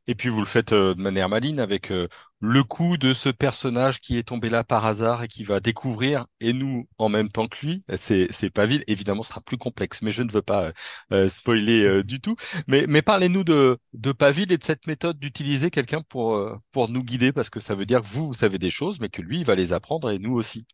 Et 0.07 0.15
puis 0.15 0.29
vous 0.29 0.39
le 0.39 0.45
faites 0.45 0.71
euh, 0.71 0.93
de 0.93 1.01
manière 1.01 1.27
maligne 1.27 1.59
avec 1.59 1.91
euh, 1.91 2.07
le 2.41 2.63
coup 2.63 2.97
de 2.97 3.13
ce 3.13 3.29
personnage 3.29 3.99
qui 3.99 4.17
est 4.17 4.23
tombé 4.27 4.49
là 4.49 4.63
par 4.63 4.85
hasard 4.85 5.23
et 5.23 5.27
qui 5.27 5.43
va 5.43 5.59
découvrir, 5.59 6.25
et 6.39 6.53
nous 6.53 6.87
en 6.97 7.09
même 7.09 7.29
temps 7.29 7.47
que 7.47 7.65
lui, 7.65 7.83
c'est 7.95 8.27
c'est 8.31 8.51
évidemment 8.87 9.23
ce 9.23 9.29
sera 9.29 9.41
plus 9.41 9.57
complexe, 9.57 10.01
mais 10.01 10.11
je 10.11 10.23
ne 10.23 10.31
veux 10.31 10.41
pas 10.41 10.71
euh, 11.11 11.29
spoiler 11.29 12.03
du 12.03 12.19
tout. 12.21 12.35
Mais, 12.67 13.01
parlez-nous 13.01 13.43
de, 13.43 13.77
de 13.93 14.11
Pavil 14.11 14.51
et 14.51 14.57
de 14.57 14.63
cette 14.63 14.87
méthode 14.87 15.19
d'utiliser 15.19 15.71
quelqu'un 15.71 16.01
pour, 16.01 16.39
pour 16.71 16.89
nous 16.89 17.03
guider, 17.03 17.31
parce 17.31 17.49
que 17.49 17.59
ça 17.59 17.75
veut 17.75 17.85
dire 17.85 18.01
que 18.01 18.07
vous, 18.07 18.27
vous 18.27 18.33
savez 18.33 18.57
des 18.57 18.69
choses, 18.69 18.99
mais 18.99 19.09
que 19.09 19.21
lui, 19.21 19.39
il 19.39 19.45
va 19.45 19.55
les 19.55 19.73
apprendre 19.73 20.09
et 20.11 20.19
nous 20.19 20.33
aussi. 20.33 20.65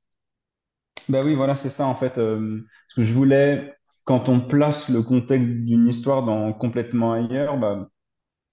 Bah 1.10 1.24
oui, 1.24 1.36
voilà, 1.36 1.56
c'est 1.58 1.70
ça 1.70 1.86
en 1.86 1.96
fait. 1.96 2.16
ce 2.16 2.96
que 2.96 3.04
je 3.04 3.14
voulais, 3.14 3.74
quand 4.04 4.30
on 4.30 4.42
place 4.42 4.90
le 4.90 5.02
contexte 5.04 5.50
d'une 5.50 5.88
histoire 5.88 6.24
dans 6.24 6.54
complètement 6.54 7.14
ailleurs, 7.14 7.58
bah, 7.58 7.90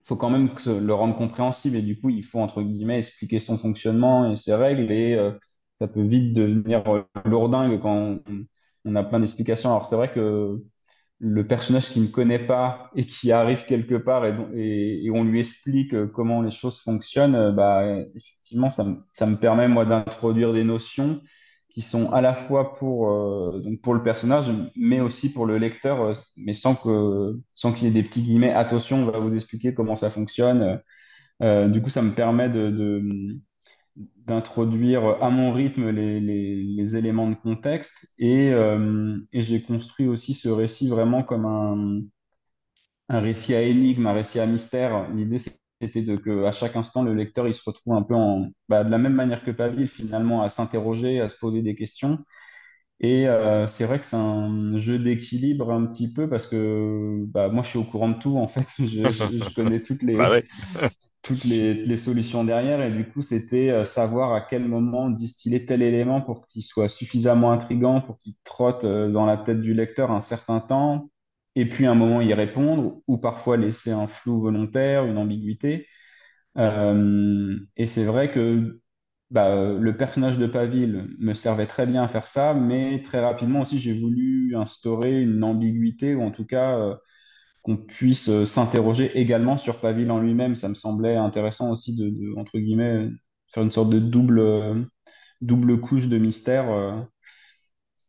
faut 0.04 0.16
quand 0.16 0.30
même 0.30 0.50
le 0.66 0.94
rendre 0.94 1.16
compréhensible 1.16 1.76
et 1.76 1.82
du 1.82 1.98
coup, 2.00 2.10
il 2.10 2.24
faut, 2.24 2.40
entre 2.40 2.62
guillemets, 2.62 2.98
expliquer 2.98 3.38
son 3.38 3.58
fonctionnement 3.58 4.30
et 4.30 4.36
ses 4.36 4.54
règles 4.54 4.90
et 4.92 5.14
euh, 5.14 5.32
ça 5.80 5.88
peut 5.88 6.02
vite 6.02 6.34
devenir 6.34 6.86
euh, 6.88 7.02
lourdingue 7.24 7.80
quand 7.80 8.18
on, 8.84 8.96
a 8.96 9.02
plein 9.04 9.20
d'explications. 9.20 9.70
Alors, 9.70 9.86
c'est 9.86 9.96
vrai 9.96 10.12
que 10.12 10.62
le 11.20 11.46
personnage 11.46 11.90
qui 11.90 12.00
ne 12.00 12.08
connaît 12.08 12.38
pas 12.46 12.90
et 12.96 13.06
qui 13.06 13.32
arrive 13.32 13.64
quelque 13.66 13.94
part 13.94 14.26
et, 14.26 15.04
et, 15.04 15.10
on 15.10 15.24
lui 15.24 15.40
explique 15.40 15.94
euh, 15.94 16.06
comment 16.06 16.42
les 16.42 16.50
choses 16.50 16.80
fonctionnent, 16.82 17.54
bah, 17.54 17.84
effectivement, 18.14 18.70
ça, 18.70 18.84
me- 18.84 18.96
ça 19.14 19.26
me 19.26 19.36
permet, 19.36 19.68
moi, 19.68 19.86
d'introduire 19.86 20.52
des 20.52 20.64
notions 20.64 21.20
qui 21.74 21.82
sont 21.82 22.12
à 22.12 22.22
la 22.22 22.34
fois 22.36 22.74
pour, 22.74 23.10
euh, 23.10 23.60
donc 23.60 23.82
pour 23.82 23.94
le 23.94 24.02
personnage, 24.02 24.50
mais 24.76 25.00
aussi 25.00 25.32
pour 25.32 25.46
le 25.46 25.58
lecteur, 25.58 26.02
euh, 26.02 26.14
mais 26.38 26.54
sans 26.54 26.76
que, 26.76 27.40
sans 27.54 27.72
qu'il 27.74 27.84
y 27.88 27.90
ait 27.90 27.94
des 27.94 28.04
petits 28.04 28.22
guillemets. 28.22 28.52
Attention, 28.54 28.98
on 29.04 29.10
va 29.10 29.18
vous 29.20 29.34
expliquer 29.36 29.74
comment 29.74 29.96
ça 29.96 30.10
fonctionne. 30.10 30.80
Euh, 31.42 31.68
du 31.68 31.82
coup, 31.82 31.90
ça 31.90 32.02
me 32.02 32.14
permet 32.14 32.48
de, 32.50 32.70
d'introduire 34.26 35.22
à 35.22 35.30
mon 35.30 35.52
rythme 35.52 35.90
les, 35.90 36.20
les- 36.20 36.62
les 36.64 36.96
éléments 36.96 37.28
de 37.30 37.34
contexte 37.36 38.08
et, 38.18 38.48
et 39.32 39.42
j'ai 39.42 39.62
construit 39.62 40.06
aussi 40.08 40.34
ce 40.34 40.48
récit 40.48 40.88
vraiment 40.88 41.22
comme 41.22 41.46
un, 41.46 42.02
un 43.08 43.20
récit 43.20 43.54
à 43.54 43.62
énigme, 43.62 44.06
un 44.06 44.12
récit 44.12 44.40
à 44.40 44.46
mystère. 44.46 45.08
L'idée, 45.10 45.38
c'était 45.84 46.02
de 46.02 46.16
que 46.16 46.44
à 46.44 46.52
chaque 46.52 46.76
instant, 46.76 47.02
le 47.02 47.14
lecteur, 47.14 47.48
il 47.48 47.54
se 47.54 47.62
retrouve 47.66 47.94
un 47.94 48.02
peu 48.02 48.14
en, 48.14 48.48
bah, 48.68 48.84
de 48.84 48.90
la 48.90 48.98
même 48.98 49.14
manière 49.14 49.44
que 49.44 49.50
Pavil, 49.50 49.88
finalement, 49.88 50.42
à 50.42 50.48
s'interroger, 50.50 51.20
à 51.20 51.28
se 51.28 51.36
poser 51.38 51.62
des 51.62 51.74
questions. 51.76 52.18
Et 53.00 53.28
euh, 53.28 53.66
c'est 53.66 53.84
vrai 53.86 53.98
que 54.00 54.06
c'est 54.06 54.16
un 54.16 54.78
jeu 54.78 54.98
d'équilibre 54.98 55.72
un 55.72 55.86
petit 55.86 56.12
peu 56.12 56.28
parce 56.28 56.46
que 56.46 57.24
bah, 57.28 57.48
moi, 57.48 57.62
je 57.62 57.70
suis 57.70 57.78
au 57.78 57.84
courant 57.84 58.10
de 58.10 58.18
tout, 58.18 58.38
en 58.38 58.48
fait. 58.48 58.66
Je, 58.78 59.12
je- 59.12 59.42
je 59.42 59.54
connais 59.54 59.82
toutes 59.82 60.02
Bah 60.12 60.30
les, 60.30 60.30
ouais. 60.30 60.44
toutes 61.22 61.44
les, 61.44 61.74
les 61.74 61.96
solutions 61.96 62.44
derrière. 62.44 62.82
Et 62.82 62.90
du 62.92 63.08
coup, 63.08 63.22
c'était 63.22 63.70
euh, 63.70 63.84
savoir 63.84 64.32
à 64.34 64.40
quel 64.42 64.66
moment 64.68 65.10
distiller 65.10 65.64
tel 65.66 65.82
élément 65.82 66.20
pour 66.20 66.46
qu'il 66.46 66.62
soit 66.62 66.88
suffisamment 66.88 67.52
intriguant, 67.52 68.00
pour 68.00 68.18
qu'il 68.18 68.34
trotte 68.44 68.84
euh, 68.84 69.10
dans 69.10 69.26
la 69.26 69.36
tête 69.38 69.60
du 69.60 69.74
lecteur 69.74 70.10
un 70.10 70.20
certain 70.20 70.60
temps, 70.60 71.10
et 71.56 71.68
puis 71.68 71.86
à 71.86 71.92
un 71.92 71.94
moment 71.94 72.20
y 72.20 72.34
répondre, 72.34 73.00
ou 73.06 73.18
parfois 73.18 73.56
laisser 73.56 73.92
un 73.92 74.06
flou 74.06 74.40
volontaire, 74.40 75.06
une 75.06 75.18
ambiguïté. 75.18 75.86
Euh, 76.58 77.56
et 77.76 77.86
c'est 77.86 78.04
vrai 78.04 78.32
que 78.32 78.80
bah, 79.30 79.74
le 79.78 79.96
personnage 79.96 80.38
de 80.38 80.46
Pavil 80.46 81.08
me 81.18 81.34
servait 81.34 81.66
très 81.66 81.86
bien 81.86 82.04
à 82.04 82.08
faire 82.08 82.26
ça, 82.28 82.54
mais 82.54 83.02
très 83.02 83.20
rapidement 83.20 83.62
aussi, 83.62 83.78
j'ai 83.78 83.98
voulu 83.98 84.54
instaurer 84.56 85.20
une 85.22 85.42
ambiguïté, 85.44 86.14
ou 86.14 86.22
en 86.22 86.30
tout 86.30 86.46
cas 86.46 86.78
euh, 86.78 86.96
qu'on 87.62 87.76
puisse 87.76 88.28
euh, 88.28 88.46
s'interroger 88.46 89.18
également 89.18 89.58
sur 89.58 89.80
Pavil 89.80 90.10
en 90.10 90.20
lui-même. 90.20 90.56
Ça 90.56 90.68
me 90.68 90.74
semblait 90.74 91.16
intéressant 91.16 91.70
aussi 91.72 91.96
de, 91.96 92.10
de, 92.10 92.38
entre 92.38 92.58
guillemets, 92.58 93.10
faire 93.52 93.62
une 93.62 93.72
sorte 93.72 93.90
de 93.90 93.98
double, 93.98 94.86
double 95.40 95.80
couche 95.80 96.08
de 96.08 96.18
mystère 96.18 97.06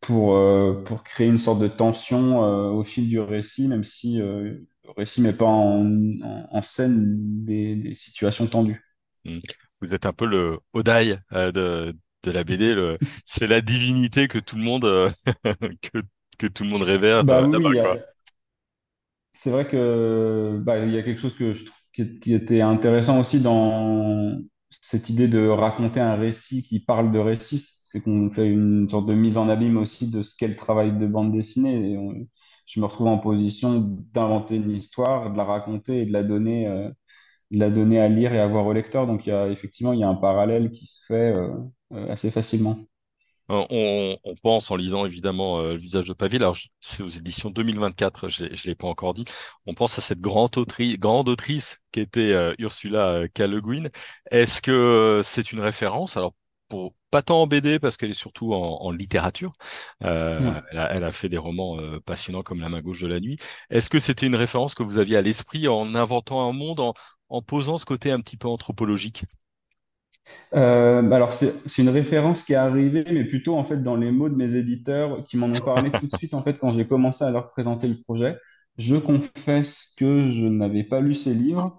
pour, 0.06 0.36
euh, 0.36 0.84
pour 0.86 1.04
créer 1.04 1.28
une 1.28 1.40
sorte 1.40 1.60
de 1.60 1.68
tension 1.68 2.44
euh, 2.44 2.70
au 2.72 2.84
fil 2.84 3.08
du 3.10 3.20
récit, 3.20 3.68
même 3.68 3.84
si 3.84 4.22
euh, 4.22 4.56
le 4.84 4.92
récit 4.98 5.22
met 5.22 5.34
pas 5.34 5.46
en, 5.46 5.86
en, 6.22 6.48
en 6.52 6.62
scène 6.62 7.44
des, 7.46 7.76
des 7.76 7.96
situations 7.96 8.48
tendues. 8.48 8.82
Mm. 9.26 9.40
Vous 9.82 9.94
êtes 9.94 10.06
un 10.06 10.14
peu 10.14 10.26
le 10.26 10.60
Odaï 10.74 11.20
de, 11.32 11.96
de 12.24 12.32
la 12.32 12.44
BD. 12.44 12.74
Le, 12.74 12.98
c'est 13.26 13.48
la 13.48 13.62
divinité 13.62 14.28
que 14.28 14.40
tout 14.40 14.56
le 14.56 14.64
monde 14.64 14.84
que, 15.82 16.02
que 16.38 16.48
tout 16.48 16.64
le 16.64 16.70
monde 16.70 16.84
révère 16.84 17.24
Bah 17.24 17.42
oui, 17.42 17.78
a- 17.80 17.98
c'est 19.34 19.52
vrai 19.52 19.68
que 19.68 20.60
bah, 20.64 20.80
il 20.80 20.94
y 20.94 20.98
a 20.98 21.04
quelque 21.04 21.20
chose 21.22 21.36
que 21.36 21.54
je, 21.54 21.66
qui, 21.94 22.20
qui 22.20 22.34
était 22.34 22.62
intéressant 22.62 23.20
aussi 23.20 23.42
dans 23.42 24.40
cette 24.82 25.10
idée 25.10 25.27
de 25.27 25.48
raconter 25.48 26.00
un 26.00 26.15
récit 26.15 26.63
qui 26.63 26.79
parle 26.79 27.12
de 27.12 27.20
récit, 27.20 27.60
c'est 27.60 28.01
qu'on 28.01 28.29
fait 28.32 28.48
une 28.48 28.89
sorte 28.89 29.05
de 29.08 29.13
mise 29.13 29.38
en 29.38 29.50
abîme 29.50 29.77
aussi 29.77 30.10
de 30.10 30.22
ce 30.24 30.36
qu'est 30.36 30.48
le 30.48 30.55
travail 30.55 30.98
de 30.98 31.08
bande 31.08 31.32
dessinée. 31.32 31.94
Et 31.94 32.27
je 32.65 32.79
me 32.79 32.86
retrouve 32.86 33.08
en 33.08 33.17
position 33.20 33.79
d'inventer 34.13 34.55
une 34.58 34.72
histoire, 34.72 35.32
de 35.32 35.38
la 35.38 35.44
raconter 35.44 36.01
et 36.01 36.05
de 36.05 36.13
la 36.13 36.24
donner, 36.24 36.67
euh, 36.67 36.89
à 37.51 38.08
lire 38.10 38.34
et 38.34 38.39
à 38.39 38.48
voir 38.48 38.65
au 38.65 38.74
lecteur. 38.74 39.08
Donc 39.08 39.27
effectivement, 39.27 39.94
il 39.94 40.00
y 40.00 40.03
a 40.03 40.10
un 40.10 40.15
parallèle 40.15 40.72
qui 40.72 40.86
se 40.88 41.05
fait 41.05 41.32
euh, 41.34 41.50
euh, 41.94 42.12
assez 42.12 42.32
facilement. 42.32 42.77
On, 43.48 44.18
on- 44.24 44.36
pense 44.42 44.72
en 44.72 44.75
lisant 44.75 45.06
évidemment 45.06 45.60
euh, 45.60 45.72
Le 45.74 45.78
visage 45.78 46.08
de 46.08 46.14
Paville, 46.14 46.42
alors 46.42 46.56
je- 46.56 46.68
c'est 46.82 47.04
aux 47.04 47.10
éditions 47.10 47.50
2024, 47.52 48.30
je 48.30 48.46
ne 48.46 48.50
l'ai 48.66 48.75
pas 48.75 48.88
encore 48.88 49.14
dit, 49.14 49.25
on 49.68 49.74
pense 49.75 49.98
à 50.00 50.02
cette 50.02 50.20
grande 50.20 50.58
autrice, 50.58 50.98
grande 50.98 51.30
autrice 51.30 51.80
qui 51.92 52.00
était 52.00 52.32
euh, 52.34 52.54
Ursula 52.60 53.10
euh, 53.10 53.28
K. 53.28 53.40
Le 53.42 53.62
Guin. 53.62 53.90
Est-ce 54.32 54.62
que 54.62 54.72
euh, 54.72 55.24
c'est 55.24 55.52
une 55.52 55.60
référence? 55.60 56.18
Alors, 56.18 56.34
pour, 56.70 56.96
pas 57.12 57.22
tant 57.22 57.44
en 57.44 57.48
BD, 57.48 57.78
parce 57.80 57.98
qu'elle 57.98 58.10
est 58.10 58.14
surtout 58.14 58.54
en, 58.56 58.82
en 58.82 58.92
littérature. 58.92 59.54
Euh, 60.04 60.60
elle 60.72 60.78
a, 60.80 60.92
elle 60.94 61.04
a 61.04 61.12
fait 61.12 61.30
des 61.30 61.38
romans 61.38 61.80
euh, 61.80 62.00
passionnants 62.00 62.42
comme 62.42 62.60
La 62.62 62.70
main 62.70 62.82
gauche 62.82 63.02
de 63.02 63.08
la 63.08 63.20
nuit. 63.20 63.38
Est-ce 63.70 63.90
que 63.92 64.00
c'était 64.00 64.25
une 64.28 64.36
référence 64.36 64.74
que 64.75 64.84
vous 64.84 64.98
aviez 64.98 65.18
à 65.18 65.22
l'esprit 65.22 65.68
en 65.68 65.94
inventant 65.96 66.48
un 66.50 66.54
monde, 66.54 66.80
en, 66.80 66.94
en 67.30 67.42
posant 67.44 67.78
ce 67.78 67.86
côté 67.86 68.12
un 68.12 68.22
petit 68.22 68.38
peu 68.38 68.48
anthropologique? 68.48 69.25
Euh, 70.53 71.12
alors, 71.12 71.34
c'est 71.34 71.77
une 71.77 71.89
référence 71.89 72.44
qui 72.44 72.53
est 72.53 72.55
arrivée, 72.55 73.03
mais 73.12 73.25
plutôt 73.25 73.55
en 73.55 73.63
fait 73.63 73.82
dans 73.84 73.96
les 73.96 74.12
mots 74.12 74.29
de 74.29 74.36
mes 74.36 74.55
éditeurs 74.55 75.24
qui 75.24 75.38
m'en 75.38 75.48
ont 75.48 75.62
parlé 75.62 75.91
tout 75.91 76.08
de 76.08 76.15
suite 76.17 76.34
en 76.34 76.44
fait 76.44 76.58
quand 76.60 76.72
j'ai 76.72 76.88
commencé 76.88 77.24
à 77.24 77.32
leur 77.32 77.50
présenter 77.51 77.88
le 77.88 77.96
projet. 77.96 78.38
Je 78.77 78.98
confesse 78.98 79.94
que 79.98 80.32
je 80.32 80.44
n'avais 80.46 80.84
pas 80.84 81.00
lu 81.00 81.13
ces 81.13 81.34
livres. 81.34 81.77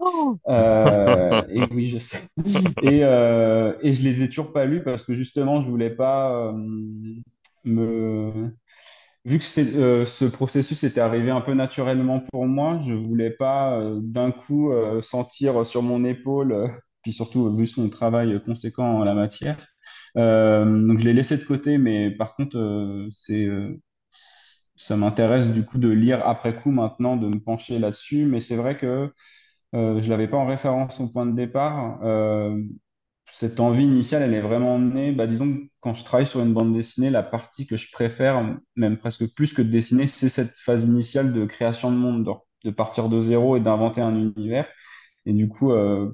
Euh, 0.49 1.43
et 1.51 1.63
oui, 1.73 1.91
je 1.91 1.99
sais. 1.99 2.23
Et, 2.83 3.05
euh, 3.05 3.75
et 3.83 3.93
je 3.95 4.03
les 4.03 4.23
ai 4.23 4.29
toujours 4.29 4.53
pas 4.53 4.65
lus 4.65 4.83
parce 4.83 5.05
que 5.05 5.13
justement, 5.15 5.61
je 5.61 5.69
voulais 5.69 5.91
pas 5.91 6.53
me. 7.65 8.51
Vu 9.25 9.39
que 9.39 9.45
ce 9.45 10.25
processus 10.27 10.85
était 10.85 11.01
arrivé 11.01 11.31
un 11.31 11.41
peu 11.41 11.53
naturellement 11.53 12.21
pour 12.21 12.47
moi, 12.47 12.81
je 12.87 12.93
voulais 12.95 13.31
pas 13.31 13.83
d'un 13.97 14.31
coup 14.31 14.73
sentir 15.03 15.67
sur 15.67 15.83
mon 15.83 16.05
épaule, 16.05 16.71
puis 17.07 17.13
surtout 17.13 17.55
vu 17.55 17.69
son 17.69 17.89
travail 17.89 18.43
conséquent 18.45 18.99
en 18.99 19.05
la 19.05 19.15
matière. 19.15 19.57
Euh, 20.17 20.65
donc 20.89 20.99
je 20.99 21.05
l'ai 21.05 21.13
laissé 21.13 21.37
de 21.37 21.45
côté, 21.45 21.79
mais 21.79 22.11
par 22.11 22.35
contre, 22.35 22.59
euh, 22.59 23.07
c'est, 23.11 23.47
euh, 23.47 23.81
ça 24.75 24.97
m'intéresse 24.97 25.47
du 25.47 25.65
coup 25.65 25.79
de 25.79 25.89
lire 25.89 26.27
après 26.27 26.57
coup 26.61 26.73
maintenant, 26.73 27.17
de 27.17 27.29
me 27.29 27.39
pencher 27.39 27.79
là-dessus. 27.79 28.25
Mais 28.27 28.41
c'est 28.41 28.57
vrai 28.57 28.77
que 28.77 29.13
je 29.73 30.09
l'avais 30.11 30.27
pas 30.27 30.37
en 30.37 30.47
référence 30.47 30.99
au 31.01 31.09
point 31.09 31.27
de 31.27 31.37
départ. 31.37 32.01
Cette 33.33 33.61
envie 33.61 33.85
initiale, 33.85 34.23
elle 34.23 34.35
est 34.35 34.41
vraiment 34.41 34.79
née, 34.81 35.13
bah, 35.13 35.27
disons, 35.29 35.59
quand 35.81 35.95
je 35.95 36.03
travaille 36.05 36.27
sur 36.27 36.41
une 36.41 36.55
bande 36.55 36.73
dessinée, 36.73 37.11
la 37.11 37.23
partie 37.23 37.67
que 37.67 37.77
je 37.77 37.91
préfère, 37.93 38.57
même 38.77 38.97
presque 38.97 39.33
plus 39.35 39.53
que 39.53 39.63
de 39.63 39.69
dessiner, 39.69 40.09
c'est 40.09 40.29
cette 40.29 40.53
phase 40.57 40.87
initiale 40.87 41.33
de 41.33 41.45
création 41.45 41.91
de 41.93 41.97
monde, 41.97 42.25
de, 42.25 42.33
de 42.65 42.71
partir 42.75 43.09
de 43.09 43.21
zéro 43.21 43.57
et 43.57 43.61
d'inventer 43.61 44.01
un 44.01 44.17
univers. 44.17 44.67
Et 45.27 45.33
du 45.33 45.49
coup, 45.49 45.73
euh, 45.73 46.13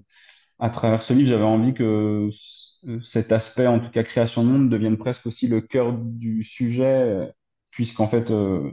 à 0.62 0.70
travers 0.70 1.02
ce 1.02 1.12
livre, 1.12 1.28
j'avais 1.28 1.42
envie 1.44 1.74
que 1.74 2.30
cet 3.02 3.32
aspect, 3.32 3.66
en 3.66 3.80
tout 3.80 3.90
cas 3.90 4.04
création 4.04 4.44
de 4.44 4.48
monde, 4.48 4.70
devienne 4.70 4.96
presque 4.96 5.26
aussi 5.26 5.48
le 5.48 5.60
cœur 5.60 5.92
du 5.92 6.44
sujet, 6.44 7.32
puisqu'en 7.70 8.06
fait, 8.06 8.30
euh, 8.30 8.70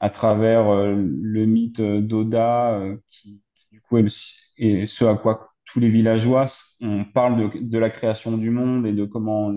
à 0.00 0.10
travers 0.10 0.68
euh, 0.68 0.94
le 0.96 1.46
mythe 1.46 1.80
d'Oda, 1.80 2.72
euh, 2.80 2.96
qui, 3.06 3.40
du 3.70 3.80
coup 3.80 3.98
est, 3.98 4.86
ce 4.86 5.04
à 5.04 5.16
quoi 5.16 5.50
tous 5.64 5.78
les 5.80 5.88
villageois, 5.90 6.46
on 6.80 7.04
parle 7.04 7.50
de, 7.54 7.78
la 7.78 7.90
création 7.90 8.36
du 8.36 8.50
monde 8.50 8.86
et 8.86 8.92
de 8.92 9.04
comment, 9.04 9.52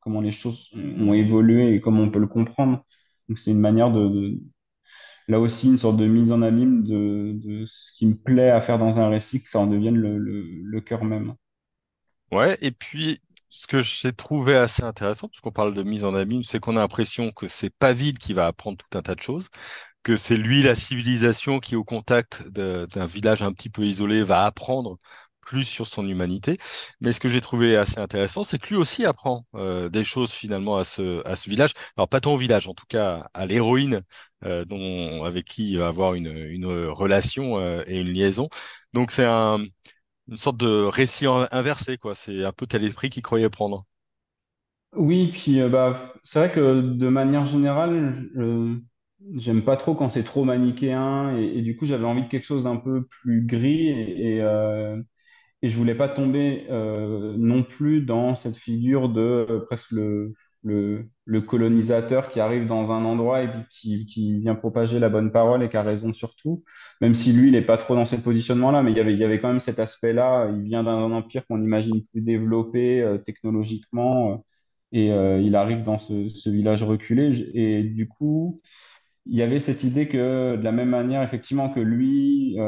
comment 0.00 0.20
les 0.20 0.30
choses 0.30 0.70
ont 0.74 1.14
évolué 1.14 1.74
et 1.74 1.80
comment 1.80 2.02
on 2.02 2.10
peut 2.10 2.18
le 2.20 2.26
comprendre. 2.28 2.84
Donc 3.28 3.38
c'est 3.38 3.50
une 3.50 3.60
manière 3.60 3.90
de- 3.90 4.38
là 5.28 5.40
aussi 5.40 5.68
une 5.68 5.78
sorte 5.78 5.96
de 5.96 6.06
mise 6.06 6.32
en 6.32 6.42
abîme 6.42 6.84
de, 6.84 7.32
de 7.34 7.64
ce 7.66 7.92
qui 7.96 8.06
me 8.06 8.14
plaît 8.14 8.50
à 8.50 8.60
faire 8.60 8.78
dans 8.78 8.98
un 8.98 9.08
récit, 9.08 9.42
que 9.42 9.48
ça 9.48 9.60
en 9.60 9.66
devienne 9.66 9.96
le, 9.96 10.18
le, 10.18 10.80
cœur 10.80 11.04
même. 11.04 11.34
Ouais, 12.30 12.58
et 12.60 12.70
puis 12.72 13.20
ce 13.50 13.66
que 13.66 13.80
j'ai 13.80 14.12
trouvé 14.12 14.56
assez 14.56 14.82
intéressant, 14.82 15.28
puisqu'on 15.28 15.52
parle 15.52 15.74
de 15.74 15.82
mise 15.82 16.04
en 16.04 16.14
abîme, 16.14 16.42
c'est 16.42 16.58
qu'on 16.58 16.76
a 16.76 16.80
l'impression 16.80 17.30
que 17.30 17.46
c'est 17.48 17.70
Paville 17.70 18.18
qui 18.18 18.32
va 18.32 18.46
apprendre 18.46 18.76
tout 18.76 18.98
un 18.98 19.02
tas 19.02 19.14
de 19.14 19.20
choses, 19.20 19.48
que 20.02 20.16
c'est 20.16 20.36
lui 20.36 20.62
la 20.62 20.74
civilisation 20.74 21.60
qui, 21.60 21.76
au 21.76 21.84
contact 21.84 22.46
d'un 22.48 23.06
village 23.06 23.42
un 23.42 23.52
petit 23.52 23.70
peu 23.70 23.82
isolé, 23.82 24.22
va 24.22 24.44
apprendre 24.44 24.98
plus 25.44 25.64
sur 25.64 25.86
son 25.86 26.08
humanité. 26.08 26.58
Mais 27.00 27.12
ce 27.12 27.20
que 27.20 27.28
j'ai 27.28 27.40
trouvé 27.40 27.76
assez 27.76 27.98
intéressant, 27.98 28.44
c'est 28.44 28.58
que 28.58 28.68
lui 28.68 28.76
aussi 28.76 29.04
apprend 29.04 29.46
euh, 29.54 29.88
des 29.88 30.04
choses 30.04 30.32
finalement 30.32 30.76
à 30.76 30.84
ce 30.84 31.48
village. 31.48 31.72
Alors 31.96 32.08
pas 32.08 32.20
tant 32.20 32.34
au 32.34 32.36
village, 32.36 32.68
en 32.68 32.74
tout 32.74 32.86
cas 32.88 33.28
à 33.34 33.46
l'héroïne 33.46 34.02
euh, 34.44 34.64
avec 35.22 35.44
qui 35.46 35.72
il 35.72 35.78
va 35.78 35.88
avoir 35.88 36.14
une 36.14 36.66
relation 36.88 37.58
euh, 37.58 37.82
et 37.86 38.00
une 38.00 38.08
liaison. 38.08 38.48
Donc 38.92 39.10
c'est 39.10 39.24
un 39.24 39.58
une 40.28 40.38
sorte 40.38 40.56
de 40.56 40.84
récit 40.84 41.26
inversé, 41.26 41.98
quoi. 41.98 42.14
C'est 42.14 42.44
un 42.44 42.52
peu 42.52 42.66
tel 42.66 42.82
esprit 42.82 43.10
qu'il 43.10 43.22
croyait 43.22 43.50
prendre. 43.50 43.84
Oui, 44.96 45.30
puis 45.32 45.60
bah, 45.68 46.14
c'est 46.22 46.38
vrai 46.38 46.50
que 46.50 46.80
de 46.80 47.08
manière 47.08 47.44
générale, 47.44 48.30
j'aime 49.34 49.62
pas 49.62 49.76
trop 49.76 49.94
quand 49.94 50.10
c'est 50.10 50.24
trop 50.24 50.44
manichéen 50.44 51.36
et, 51.36 51.62
du 51.62 51.76
coup 51.76 51.86
j'avais 51.86 52.04
envie 52.04 52.22
de 52.22 52.28
quelque 52.28 52.44
chose 52.44 52.64
d'un 52.64 52.76
peu 52.76 53.04
plus 53.06 53.44
gris 53.44 53.88
et, 53.88 54.42
Et 55.64 55.70
je 55.70 55.78
voulais 55.78 55.94
pas 55.94 56.10
tomber 56.10 56.66
euh, 56.68 57.34
non 57.38 57.62
plus 57.62 58.02
dans 58.02 58.34
cette 58.34 58.58
figure 58.58 59.08
de 59.08 59.46
euh, 59.48 59.60
presque 59.60 59.92
le, 59.92 60.34
colonisateur 61.46 62.28
qui 62.28 62.38
arrive 62.38 62.66
dans 62.66 62.92
un 62.92 63.02
endroit 63.06 63.44
et 63.44 63.48
qui, 63.70 64.40
vient 64.40 64.56
propager 64.56 64.98
la 64.98 65.08
bonne 65.08 65.32
parole 65.32 65.62
et 65.62 65.70
qui 65.70 65.78
a 65.78 65.82
raison 65.82 66.12
sur 66.12 66.36
tout, 66.36 66.64
même 67.00 67.14
si 67.14 67.32
lui, 67.32 67.46
il 67.48 67.52
n'est 67.52 67.62
pas 67.62 67.78
trop 67.78 67.94
dans 67.94 68.04
ce 68.04 68.16
positionnement-là, 68.16 68.82
mais 68.82 68.92
il 68.92 68.98
y 68.98 69.24
avait, 69.24 69.40
quand 69.40 69.48
même 69.48 69.58
cet 69.58 69.78
aspect-là. 69.78 70.50
Il 70.54 70.64
vient 70.64 70.84
d'un 70.84 71.10
empire 71.12 71.46
qu'on 71.46 71.62
imagine 71.62 72.02
plus 72.12 72.20
développé 72.20 73.00
euh, 73.00 73.16
technologiquement 73.16 74.44
et 74.92 75.08
il 75.08 75.56
arrive 75.56 75.82
dans 75.82 75.98
ce, 75.98 76.50
village 76.50 76.82
reculé. 76.82 77.50
Et 77.54 77.84
du 77.84 78.06
coup, 78.06 78.60
il 79.24 79.36
y 79.36 79.42
avait 79.42 79.60
cette 79.60 79.82
idée 79.82 80.08
que 80.08 80.56
de 80.56 80.62
la 80.62 80.72
même 80.72 80.90
manière, 80.90 81.22
effectivement, 81.22 81.70
que 81.70 81.80
lui 81.80 82.58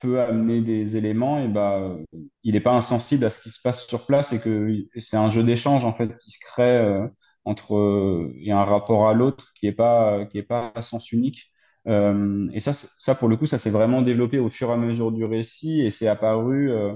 peut 0.00 0.20
amener 0.20 0.60
des 0.60 0.96
éléments, 0.96 1.38
et 1.42 1.48
bah, 1.48 1.96
il 2.42 2.54
n'est 2.54 2.60
pas 2.60 2.72
insensible 2.72 3.24
à 3.24 3.30
ce 3.30 3.40
qui 3.40 3.50
se 3.50 3.60
passe 3.62 3.86
sur 3.86 4.06
place 4.06 4.32
et 4.32 4.40
que 4.40 4.84
c'est 4.98 5.16
un 5.16 5.30
jeu 5.30 5.42
d'échange 5.42 5.84
en 5.84 5.92
fait 5.92 6.16
qui 6.18 6.30
se 6.30 6.38
crée 6.40 6.78
euh, 6.78 7.06
entre 7.44 7.76
euh, 7.76 8.34
et 8.40 8.52
un 8.52 8.64
rapport 8.64 9.08
à 9.08 9.14
l'autre 9.14 9.52
qui 9.58 9.66
est 9.66 9.72
pas 9.72 10.24
qui 10.26 10.38
est 10.38 10.42
pas 10.42 10.72
à 10.74 10.82
sens 10.82 11.12
unique. 11.12 11.50
Euh, 11.88 12.48
et 12.52 12.60
ça, 12.60 12.72
ça 12.74 13.14
pour 13.14 13.28
le 13.28 13.36
coup, 13.36 13.46
ça 13.46 13.58
s'est 13.58 13.70
vraiment 13.70 14.02
développé 14.02 14.38
au 14.38 14.48
fur 14.50 14.70
et 14.70 14.72
à 14.72 14.76
mesure 14.76 15.12
du 15.12 15.24
récit 15.24 15.80
et 15.82 15.90
c'est 15.90 16.08
apparu. 16.08 16.70
euh, 16.72 16.94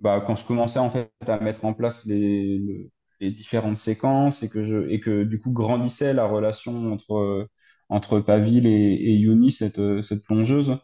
bah, 0.00 0.22
quand 0.26 0.36
je 0.36 0.46
commençais 0.46 0.78
en 0.78 0.90
fait 0.90 1.10
à 1.26 1.40
mettre 1.40 1.64
en 1.64 1.74
place 1.74 2.04
les, 2.06 2.58
le- 2.58 2.90
les 3.20 3.30
différentes 3.30 3.76
séquences 3.78 4.42
et 4.42 4.50
que 4.50 4.64
je 4.64 4.88
et 4.90 5.00
que 5.00 5.24
du 5.24 5.40
coup 5.40 5.52
grandissait 5.52 6.12
la 6.14 6.26
relation 6.26 6.92
entre 6.92 7.14
euh, 7.16 7.48
entre 7.88 8.20
Pavil 8.20 8.66
et, 8.66 8.70
et 8.72 9.14
Yuni, 9.14 9.52
cette, 9.52 9.80
cette 10.02 10.22
plongeuse, 10.24 10.76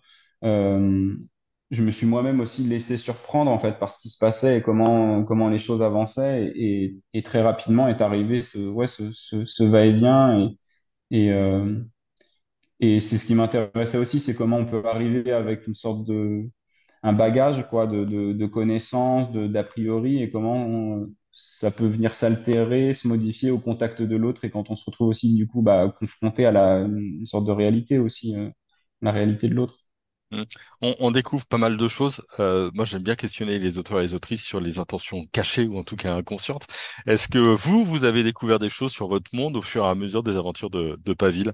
je 1.73 1.83
me 1.85 1.91
suis 1.93 2.07
moi-même 2.07 2.41
aussi 2.41 2.65
laissé 2.65 2.99
surprendre 2.99 3.51
en 3.53 3.61
fait 3.61 3.81
par 3.81 3.93
ce 3.95 4.01
qui 4.01 4.11
se 4.11 4.19
passait 4.19 4.59
et 4.59 4.63
comment 4.63 5.25
comment 5.25 5.51
les 5.51 5.59
choses 5.61 5.83
avançaient. 5.83 6.53
Et, 6.57 7.23
très 7.25 7.43
rapidement 7.43 7.89
est 7.89 8.03
arrivé 8.03 8.43
ce 8.45 8.59
ouais 8.71 8.89
ce, 8.89 9.65
va-et-vient. 9.65 10.51
Et, 11.13 11.31
euh, 11.33 11.83
et 12.81 13.01
c'est 13.01 13.19
ce 13.19 13.27
qui 13.27 13.35
m'intéressait 13.35 13.99
aussi, 13.99 14.21
c'est 14.21 14.35
comment 14.35 14.57
on 14.59 14.67
peut 14.67 14.83
arriver 14.87 15.33
avec 15.33 15.67
une 15.67 15.75
sorte 15.75 16.05
de 16.07 16.51
un 17.05 17.13
bagage 17.15 17.69
quoi, 17.71 17.87
de, 17.87 18.05
de, 18.07 18.33
de 18.35 18.47
connaissances, 18.47 19.33
d'a 19.33 19.65
priori, 19.65 20.23
et 20.23 20.31
comment 20.31 21.07
ça 21.33 21.71
peut 21.73 21.87
venir 21.87 22.15
s'altérer, 22.17 22.95
se 22.95 23.09
modifier 23.09 23.51
au 23.53 23.61
contact 23.61 24.03
de 24.03 24.17
l'autre, 24.17 24.45
et 24.47 24.51
quand 24.51 24.71
on 24.71 24.77
se 24.77 24.85
retrouve 24.87 25.09
aussi 25.11 25.35
du 25.37 25.47
coup 25.49 25.63
bah, 25.63 25.95
confronté 25.99 26.47
à 26.47 26.53
la, 26.53 26.81
une 26.81 27.27
sorte 27.27 27.47
de 27.47 27.53
réalité 27.53 27.99
aussi, 28.01 28.37
euh, 28.37 28.51
la 29.03 29.13
réalité 29.13 29.49
de 29.49 29.55
l'autre. 29.55 29.82
Mm. 30.33 30.43
On, 30.81 30.97
on 30.99 31.11
découvre 31.13 31.47
pas 31.47 31.59
mal 31.59 31.77
de 31.77 31.89
choses. 31.89 32.23
Euh, 32.41 32.71
moi, 32.75 32.85
j'aime 32.85 33.03
bien 33.03 33.17
questionner 33.17 33.59
les 33.59 33.79
auteurs 33.79 34.01
et 34.01 34.05
les 34.05 34.15
autrices 34.15 34.43
sur 34.43 34.61
les 34.61 34.79
intentions 34.79 35.27
cachées 35.33 35.67
ou 35.67 35.79
en 35.79 35.85
tout 35.85 35.97
cas 35.97 36.15
inconscientes. 36.15 36.67
Est-ce 37.07 37.29
que 37.29 37.39
vous, 37.39 37.85
vous 37.85 38.05
avez 38.05 38.23
découvert 38.25 38.59
des 38.59 38.71
choses 38.71 38.93
sur 38.93 39.09
votre 39.09 39.31
monde 39.35 39.57
au 39.57 39.63
fur 39.63 39.85
et 39.85 39.89
à 39.89 39.95
mesure 39.95 40.23
des 40.23 40.37
aventures 40.37 40.71
de, 40.71 40.99
de 41.05 41.13
Paville? 41.13 41.53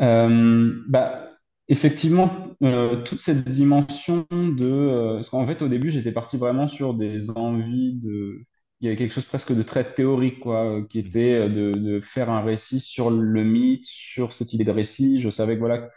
Euh, 0.00 0.74
bah, 0.88 1.30
effectivement, 1.68 2.56
euh, 2.62 3.02
toute 3.04 3.20
cette 3.20 3.48
dimension 3.50 4.26
de... 4.30 5.16
parce 5.16 5.30
qu'en 5.30 5.46
fait, 5.46 5.62
au 5.62 5.68
début, 5.68 5.90
j'étais 5.90 6.12
parti 6.12 6.36
vraiment 6.36 6.68
sur 6.68 6.94
des 6.94 7.30
envies 7.30 7.94
de... 7.94 8.44
Il 8.82 8.86
y 8.86 8.88
avait 8.88 8.96
quelque 8.96 9.12
chose 9.12 9.26
presque 9.26 9.54
de 9.54 9.62
très 9.62 9.92
théorique, 9.92 10.40
quoi, 10.40 10.82
qui 10.88 10.98
était 10.98 11.34
euh, 11.34 11.48
de, 11.48 11.78
de 11.78 12.00
faire 12.00 12.30
un 12.30 12.42
récit 12.42 12.80
sur 12.80 13.10
le 13.10 13.44
mythe, 13.44 13.84
sur 13.84 14.32
cette 14.32 14.54
idée 14.54 14.64
de 14.64 14.70
récit. 14.70 15.20
Je 15.20 15.28
savais 15.28 15.54
que, 15.54 15.60
voilà, 15.60 15.88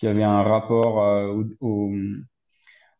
qu'il 0.00 0.08
y 0.08 0.12
avait 0.12 0.24
un 0.24 0.42
rapport 0.42 1.02
euh, 1.02 1.44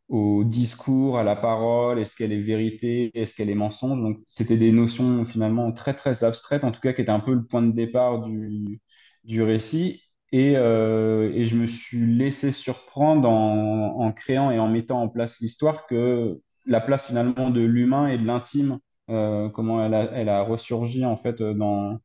au, 0.08 0.44
discours, 0.44 1.18
à 1.18 1.22
la 1.24 1.36
parole, 1.36 1.98
est-ce 2.00 2.16
qu'elle 2.16 2.32
est 2.32 2.40
vérité, 2.40 3.10
est-ce 3.14 3.34
qu'elle 3.34 3.50
est 3.50 3.54
mensonge? 3.54 4.00
Donc, 4.02 4.18
c'était 4.28 4.56
des 4.56 4.72
notions 4.72 5.24
finalement 5.24 5.72
très, 5.72 5.94
très 5.94 6.24
abstraites, 6.24 6.64
en 6.64 6.72
tout 6.72 6.80
cas 6.80 6.92
qui 6.92 7.00
étaient 7.02 7.10
un 7.10 7.20
peu 7.20 7.34
le 7.34 7.44
point 7.46 7.62
de 7.62 7.72
départ 7.72 8.22
du, 8.24 8.80
du 9.24 9.42
récit. 9.42 10.02
Et, 10.32 10.56
euh, 10.56 11.32
et 11.34 11.46
je 11.46 11.56
me 11.56 11.66
suis 11.66 12.06
laissé 12.16 12.52
surprendre 12.52 13.28
en, 13.28 14.12
créant 14.12 14.50
et 14.50 14.58
en 14.58 14.68
mettant 14.68 15.02
en 15.02 15.08
place 15.08 15.40
l'histoire 15.40 15.86
que 15.86 16.40
la 16.66 16.80
place 16.80 17.06
finalement 17.06 17.50
de 17.50 17.60
l'humain 17.60 18.08
et 18.08 18.18
de 18.18 18.26
l'intime, 18.26 18.78
euh, 19.10 19.48
comment 19.50 19.84
elle 19.84 19.94
a, 19.94 20.04
elle 20.12 20.28
a 20.28 20.42
ressurgi 20.42 21.04
en 21.04 21.16
fait 21.16 21.42
dans, 21.42 21.98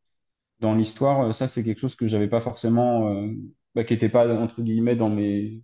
dans 0.60 0.75
l'histoire, 0.75 1.36
ça 1.36 1.48
c'est 1.48 1.64
quelque 1.64 1.80
chose 1.82 1.96
que 1.96 2.08
j'avais 2.08 2.28
pas 2.30 2.42
forcément, 2.42 3.28
bah, 3.75 3.84
qui 3.84 3.94
n'était 3.94 4.10
pas 4.10 4.27
entre 4.36 4.62
guillemets 4.62 4.96
dans 4.96 5.10
mes 5.10 5.62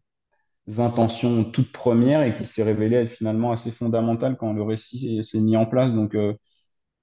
intentions 0.78 1.44
toutes 1.46 1.72
premières 1.72 2.24
et 2.24 2.36
qui 2.36 2.46
s'est 2.46 2.64
révélé 2.64 2.98
être 2.98 3.12
finalement 3.12 3.52
assez 3.52 3.72
fondamental 3.72 4.38
quand 4.38 4.54
le 4.54 4.64
récit 4.64 5.24
s'est 5.24 5.42
mis 5.42 5.58
en 5.58 5.66
place. 5.66 5.94
Donc, 5.94 6.16
euh, 6.16 6.34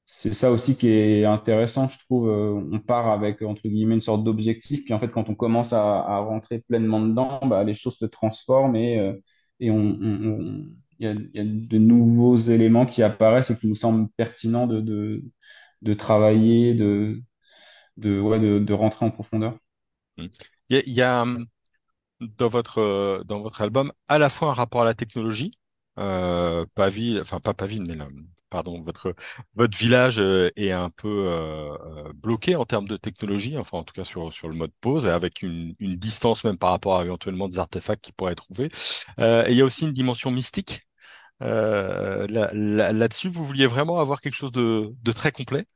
c'est 0.07 0.35
ça 0.35 0.53
aussi 0.53 0.77
qui 0.77 0.89
est 0.91 1.25
intéressant, 1.25 1.89
je 1.89 1.99
trouve. 2.01 2.29
Euh, 2.31 2.53
on 2.73 2.81
part 2.81 3.09
avec, 3.11 3.43
entre 3.43 3.63
guillemets, 3.69 3.95
une 3.97 4.01
sorte 4.01 4.25
d'objectif, 4.25 4.85
puis 4.85 4.95
en 4.95 4.99
fait, 4.99 5.09
quand 5.09 5.29
on 5.29 5.35
commence 5.35 5.73
à, 5.73 6.19
rentrer 6.21 6.61
pleinement 6.61 7.01
dedans, 7.01 7.41
bah, 7.47 7.65
les 7.65 7.75
choses 7.75 7.97
se 7.99 8.07
transforment 8.07 8.77
et, 8.77 8.99
euh, 8.99 9.15
et 9.61 9.69
il 9.69 10.79
y 11.01 11.07
a, 11.07 11.15
de 11.15 11.79
nouveaux 11.79 12.37
éléments 12.37 12.87
qui 12.87 13.03
apparaissent 13.03 13.51
et 13.51 13.59
qui 13.59 13.69
nous 13.69 13.77
semblent 13.77 14.09
pertinents 14.17 14.67
de, 14.67 14.81
de, 15.83 15.95
travailler, 15.95 16.75
de, 16.75 17.23
de 17.97 18.73
rentrer 18.73 19.07
en 19.07 19.11
profondeur. 19.11 19.59
Mm. 20.19 20.27
Il 20.71 20.83
y 20.87 20.91
y 20.93 21.03
a, 21.03 21.23
hum, 21.23 21.47
dans 22.21 22.49
votre 22.49 22.79
euh, 22.81 23.25
dans 23.25 23.41
votre 23.41 23.63
album 23.63 23.93
à 24.09 24.19
la 24.19 24.29
fois 24.31 24.51
un 24.51 24.55
rapport 24.55 24.83
à 24.83 24.85
la 24.85 24.95
technologie, 24.95 25.59
euh, 25.99 26.67
Pavie, 26.77 27.19
enfin 27.21 27.41
pas 27.41 27.55
Pavie, 27.55 27.81
mais 27.81 27.97
là, 27.97 28.09
pardon, 28.51 28.83
votre 28.83 29.15
votre 29.55 29.79
village 29.79 30.21
euh, 30.21 30.51
est 30.57 30.73
un 30.73 30.91
peu 30.91 31.09
euh, 31.29 31.75
euh, 32.09 32.13
bloqué 32.15 32.57
en 32.57 32.65
termes 32.67 32.89
de 32.89 32.97
technologie, 32.99 33.59
enfin 33.59 33.79
en 33.79 33.85
tout 33.85 33.95
cas 33.95 34.05
sur 34.05 34.33
sur 34.33 34.49
le 34.49 34.55
mode 34.57 34.73
pause, 34.81 35.09
avec 35.09 35.43
une 35.43 35.75
une 35.81 35.97
distance 35.97 36.45
même 36.45 36.59
par 36.59 36.71
rapport 36.73 36.99
à 36.99 37.05
éventuellement 37.05 37.49
des 37.49 37.59
artefacts 37.61 38.05
qui 38.05 38.13
pourraient 38.13 38.33
être 38.33 38.45
trouvés. 38.45 38.71
Euh, 39.21 39.47
et 39.47 39.53
il 39.53 39.59
y 39.59 39.63
a 39.63 39.65
aussi 39.65 39.85
une 39.87 39.93
dimension 39.95 40.31
mystique. 40.31 40.83
Euh, 41.43 42.27
là, 42.29 42.51
là, 42.55 42.93
là-dessus, 42.93 43.29
vous 43.29 43.45
vouliez 43.47 43.67
vraiment 43.67 44.01
avoir 44.01 44.21
quelque 44.23 44.35
chose 44.35 44.53
de 44.53 44.95
de 45.03 45.13
très 45.13 45.33
complet? 45.33 45.67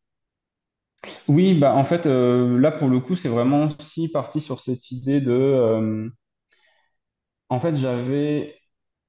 Oui, 1.29 1.55
bah 1.55 1.75
en 1.75 1.85
fait, 1.85 2.07
euh, 2.07 2.59
là 2.61 2.71
pour 2.71 2.89
le 2.89 3.01
coup, 3.01 3.17
c'est 3.17 3.29
vraiment 3.29 3.67
aussi 3.67 4.09
parti 4.09 4.41
sur 4.41 4.61
cette 4.61 4.91
idée 4.93 5.21
de, 5.21 5.33
euh, 5.33 6.09
en 7.49 7.61
fait, 7.61 7.77
j'avais 7.77 8.57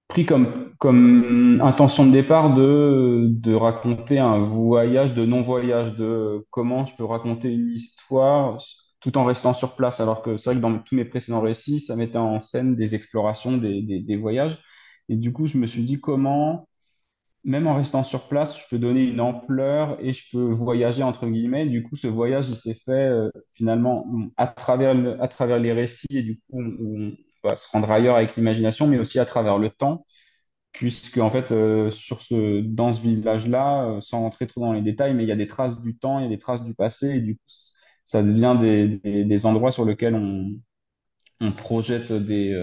pris 0.07 0.25
comme, 0.25 0.73
comme 0.79 1.61
intention 1.63 2.05
de 2.05 2.11
départ 2.11 2.53
de, 2.55 3.27
de 3.29 3.53
raconter 3.55 4.19
un 4.19 4.39
voyage 4.39 5.13
de 5.13 5.25
non-voyage, 5.25 5.95
de 5.95 6.45
comment 6.51 6.85
je 6.85 6.95
peux 6.95 7.05
raconter 7.05 7.51
une 7.53 7.69
histoire 7.69 8.59
tout 9.01 9.17
en 9.17 9.25
restant 9.25 9.53
sur 9.53 9.75
place. 9.75 9.99
Alors 10.01 10.21
que 10.23 10.37
c'est 10.37 10.51
vrai 10.51 10.57
que 10.57 10.61
dans 10.61 10.79
tous 10.79 10.95
mes 10.95 11.05
précédents 11.05 11.41
récits, 11.41 11.81
ça 11.81 11.95
mettait 11.95 12.17
en 12.17 12.39
scène 12.41 12.75
des 12.75 12.95
explorations, 12.95 13.57
des, 13.57 13.81
des, 13.83 14.01
des 14.01 14.17
voyages. 14.17 14.59
Et 15.09 15.17
du 15.17 15.33
coup, 15.33 15.47
je 15.47 15.57
me 15.57 15.67
suis 15.67 15.83
dit 15.85 15.99
comment 16.01 16.67
même 17.43 17.67
en 17.67 17.75
restant 17.75 18.03
sur 18.03 18.27
place, 18.29 18.57
je 18.59 18.63
peux 18.69 18.79
donner 18.79 19.03
une 19.05 19.19
ampleur 19.19 19.97
et 20.01 20.13
je 20.13 20.23
peux 20.31 20.51
voyager 20.51 21.03
entre 21.03 21.27
guillemets. 21.27 21.65
Du 21.65 21.83
coup, 21.83 21.95
ce 21.95 22.07
voyage, 22.07 22.47
il 22.49 22.55
s'est 22.55 22.73
fait 22.73 22.91
euh, 22.91 23.29
finalement 23.53 24.05
à 24.37 24.47
travers 24.47 24.95
à 25.21 25.27
travers 25.27 25.59
les 25.59 25.73
récits 25.73 26.07
et 26.11 26.23
du 26.23 26.37
coup, 26.37 26.61
on, 26.61 27.11
va 27.43 27.55
se 27.57 27.67
rendre 27.69 27.91
ailleurs 27.91 28.15
avec 28.15 28.35
l'imagination, 28.37 28.87
mais 28.87 28.97
aussi 28.99 29.19
à 29.19 29.25
travers 29.25 29.57
le 29.57 29.69
temps, 29.69 30.05
puisque 30.73 31.17
en 31.19 31.29
fait, 31.29 31.51
euh, 31.51 31.91
sur 31.91 32.21
ce, 32.21 32.61
dans 32.61 32.93
ce 32.93 33.01
village-là, 33.01 33.85
euh, 33.89 34.01
sans 34.01 34.21
rentrer 34.21 34.47
trop 34.47 34.61
dans 34.61 34.73
les 34.73 34.81
détails, 34.81 35.13
mais 35.13 35.23
il 35.23 35.29
y 35.29 35.31
a 35.33 35.35
des 35.35 35.47
traces 35.47 35.79
du 35.81 35.97
temps, 35.97 36.19
il 36.19 36.23
y 36.23 36.25
a 36.27 36.29
des 36.29 36.39
traces 36.39 36.63
du 36.63 36.73
passé 36.75 37.09
et 37.17 37.21
du 37.21 37.35
coup, 37.35 37.43
ça 38.05 38.23
devient 38.23 38.57
des, 38.61 38.87
des, 38.99 39.25
des 39.25 39.45
endroits 39.45 39.71
sur 39.71 39.85
lesquels 39.85 40.15
on, 40.15 40.51
on 41.41 41.51
projette 41.51 42.13
des, 42.13 42.53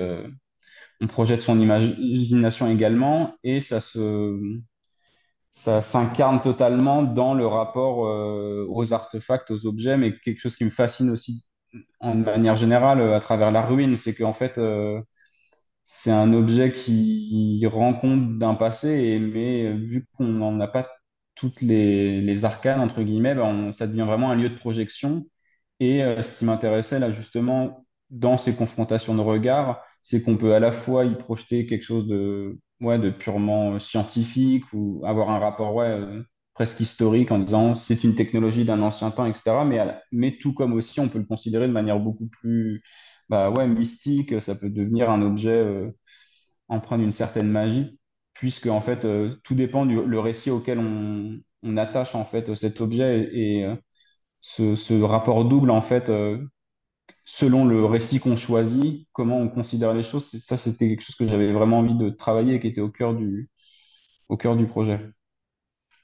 on 1.00 1.06
projette 1.06 1.42
son 1.42 1.58
imagination 1.58 2.70
également 2.70 3.34
et 3.42 3.60
ça 3.60 3.80
se 3.80 4.60
ça 5.50 5.82
s'incarne 5.82 6.40
totalement 6.40 7.02
dans 7.02 7.34
le 7.34 7.46
rapport 7.46 8.06
euh, 8.06 8.66
aux 8.68 8.92
artefacts, 8.92 9.50
aux 9.50 9.66
objets, 9.66 9.96
mais 9.96 10.16
quelque 10.20 10.38
chose 10.38 10.56
qui 10.56 10.64
me 10.64 10.70
fascine 10.70 11.10
aussi 11.10 11.44
en 12.00 12.14
manière 12.16 12.56
générale 12.56 13.00
euh, 13.00 13.16
à 13.16 13.20
travers 13.20 13.50
la 13.52 13.62
ruine, 13.62 13.96
c'est 13.96 14.14
qu'en 14.14 14.32
fait, 14.34 14.58
euh, 14.58 15.00
c'est 15.84 16.12
un 16.12 16.32
objet 16.32 16.72
qui 16.72 17.64
rend 17.66 17.94
compte 17.94 18.38
d'un 18.38 18.54
passé, 18.54 19.18
mais 19.18 19.72
vu 19.74 20.06
qu'on 20.16 20.24
n'en 20.26 20.60
a 20.60 20.68
pas 20.68 20.88
toutes 21.34 21.60
les, 21.62 22.20
les 22.20 22.44
arcanes, 22.44 22.80
entre 22.80 23.02
guillemets, 23.02 23.34
ben, 23.34 23.72
ça 23.72 23.86
devient 23.86 24.02
vraiment 24.02 24.30
un 24.30 24.36
lieu 24.36 24.50
de 24.50 24.56
projection. 24.56 25.26
Et 25.80 26.00
ce 26.22 26.38
qui 26.38 26.44
m'intéressait 26.44 26.98
là 26.98 27.10
justement 27.10 27.86
dans 28.10 28.36
ces 28.38 28.54
confrontations 28.54 29.14
de 29.14 29.20
regards, 29.22 29.82
c'est 30.02 30.22
qu'on 30.22 30.36
peut 30.36 30.54
à 30.54 30.60
la 30.60 30.72
fois 30.72 31.04
y 31.06 31.14
projeter 31.16 31.66
quelque 31.66 31.82
chose 31.84 32.06
de, 32.06 32.58
ouais, 32.80 32.98
de 32.98 33.10
purement 33.10 33.74
euh, 33.74 33.78
scientifique 33.78 34.64
ou 34.72 35.02
avoir 35.06 35.30
un 35.30 35.38
rapport 35.38 35.74
ouais, 35.74 35.86
euh, 35.88 36.22
presque 36.54 36.80
historique 36.80 37.30
en 37.32 37.38
disant 37.38 37.74
c'est 37.74 38.04
une 38.04 38.14
technologie 38.14 38.64
d'un 38.64 38.82
ancien 38.82 39.10
temps, 39.10 39.26
etc. 39.26 39.64
Mais, 39.64 39.78
mais 40.12 40.36
tout 40.38 40.54
comme 40.54 40.72
aussi 40.74 41.00
on 41.00 41.08
peut 41.08 41.18
le 41.18 41.24
considérer 41.26 41.68
de 41.68 41.72
manière 41.72 42.00
beaucoup 42.00 42.28
plus 42.28 42.82
bah, 43.28 43.50
ouais, 43.50 43.66
mystique, 43.68 44.40
ça 44.42 44.54
peut 44.54 44.70
devenir 44.70 45.10
un 45.10 45.22
objet 45.22 45.50
euh, 45.50 45.90
empreint 46.68 46.98
d'une 46.98 47.10
certaine 47.12 47.48
magie, 47.48 47.98
puisque 48.34 48.66
en 48.66 48.80
fait 48.80 49.04
euh, 49.04 49.36
tout 49.44 49.54
dépend 49.54 49.86
du 49.86 50.02
le 50.04 50.20
récit 50.20 50.50
auquel 50.50 50.78
on, 50.78 51.38
on 51.62 51.76
attache 51.76 52.14
en 52.14 52.24
fait 52.24 52.54
cet 52.54 52.80
objet 52.80 53.30
et, 53.32 53.60
et, 53.62 53.74
ce, 54.40 54.76
ce 54.76 54.94
rapport 55.02 55.44
double 55.46 55.70
en 55.70 55.82
fait 55.82 56.10
selon 57.32 57.64
le 57.64 57.84
récit 57.84 58.18
qu'on 58.18 58.36
choisit, 58.36 59.06
comment 59.12 59.38
on 59.38 59.48
considère 59.48 59.94
les 59.94 60.02
choses, 60.02 60.36
ça 60.42 60.56
c'était 60.56 60.88
quelque 60.88 61.02
chose 61.02 61.14
que 61.14 61.28
j'avais 61.28 61.52
vraiment 61.52 61.78
envie 61.78 61.94
de 61.94 62.10
travailler 62.10 62.54
et 62.54 62.60
qui 62.60 62.66
était 62.66 62.80
au 62.80 62.90
cœur 62.90 63.14
du, 63.14 63.48
au 64.28 64.36
cœur 64.36 64.56
du 64.56 64.66
projet. 64.66 65.00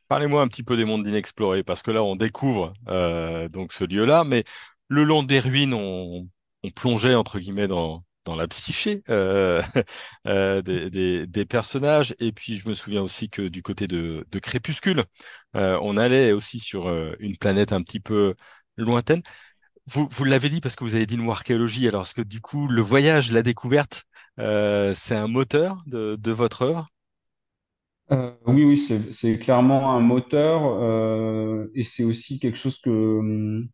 Parlez-moi 0.07 0.41
un 0.41 0.47
petit 0.47 0.63
peu 0.63 0.77
des 0.77 0.85
mondes 0.85 1.05
inexplorés, 1.05 1.65
parce 1.65 1.83
que 1.83 1.91
là, 1.91 2.05
on 2.05 2.15
découvre 2.15 2.75
euh, 2.89 3.49
donc 3.49 3.73
ce 3.73 3.83
lieu-là, 3.83 4.23
mais 4.23 4.45
le 4.87 5.03
long 5.03 5.25
des 5.25 5.41
ruines, 5.41 5.75
on, 5.75 6.29
on 6.63 6.71
plongeait 6.71 7.17
entre 7.17 7.41
guillemets 7.41 7.67
dans 7.69 8.05
dans 8.25 8.35
la 8.35 8.49
psyché 8.49 9.05
euh, 9.09 9.63
euh, 10.27 10.61
des, 10.61 11.27
des, 11.27 11.47
personnages. 11.47 12.13
Et 12.19 12.33
puis, 12.33 12.57
je 12.57 12.69
me 12.69 12.75
souviens 12.75 13.03
aussi 13.03 13.29
que 13.29 13.43
du 13.43 13.63
côté 13.63 13.87
de, 13.87 14.27
Crépuscule, 14.43 15.05
on 15.55 15.97
allait 15.97 16.33
aussi 16.33 16.59
sur 16.59 16.89
une 17.21 17.37
planète 17.37 17.73
un 17.73 17.83
petit 17.83 18.01
peu 18.01 18.35
lointaine. 18.77 19.23
Vous, 19.89 20.25
l'avez 20.25 20.49
dit 20.49 20.61
parce 20.61 20.75
que 20.75 20.83
vous 20.83 20.97
avez 20.97 21.07
dit 21.07 21.17
le 21.17 21.29
archéologie. 21.29 21.87
Alors, 21.87 22.03
est-ce 22.03 22.15
que 22.15 22.23
du 22.23 22.41
coup, 22.41 22.67
le 22.67 22.83
voyage, 22.83 23.31
la 23.31 23.43
découverte, 23.43 24.05
euh, 24.41 24.93
c'est 24.97 25.15
un 25.15 25.29
moteur 25.29 25.83
de, 25.87 26.33
votre 26.33 26.63
œuvre? 26.63 26.89
Euh, 28.11 28.33
oui, 28.47 28.65
oui, 28.65 28.79
c'est, 29.13 29.39
clairement 29.39 29.93
un 29.93 30.01
moteur 30.01 30.63
euh, 30.65 31.71
et 31.75 31.85
c'est 31.85 32.03
aussi 32.03 32.41
quelque 32.41 32.59
chose 32.59 32.81
que, 32.81 32.91
hum, 32.91 33.69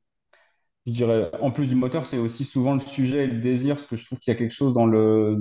je 0.86 0.92
dirais, 0.92 1.30
en 1.40 1.50
plus 1.50 1.68
du 1.68 1.76
moteur, 1.76 2.04
c'est 2.04 2.18
aussi 2.18 2.44
souvent 2.44 2.74
le 2.74 2.80
sujet 2.80 3.24
et 3.24 3.26
le 3.26 3.40
désir, 3.40 3.76
parce 3.76 3.86
que 3.86 3.96
je 3.96 4.04
trouve 4.04 4.18
qu'il 4.18 4.32
y 4.32 4.36
a 4.36 4.38
quelque 4.38 4.54
chose 4.54 4.74
dans 4.74 4.86
le, 4.86 5.36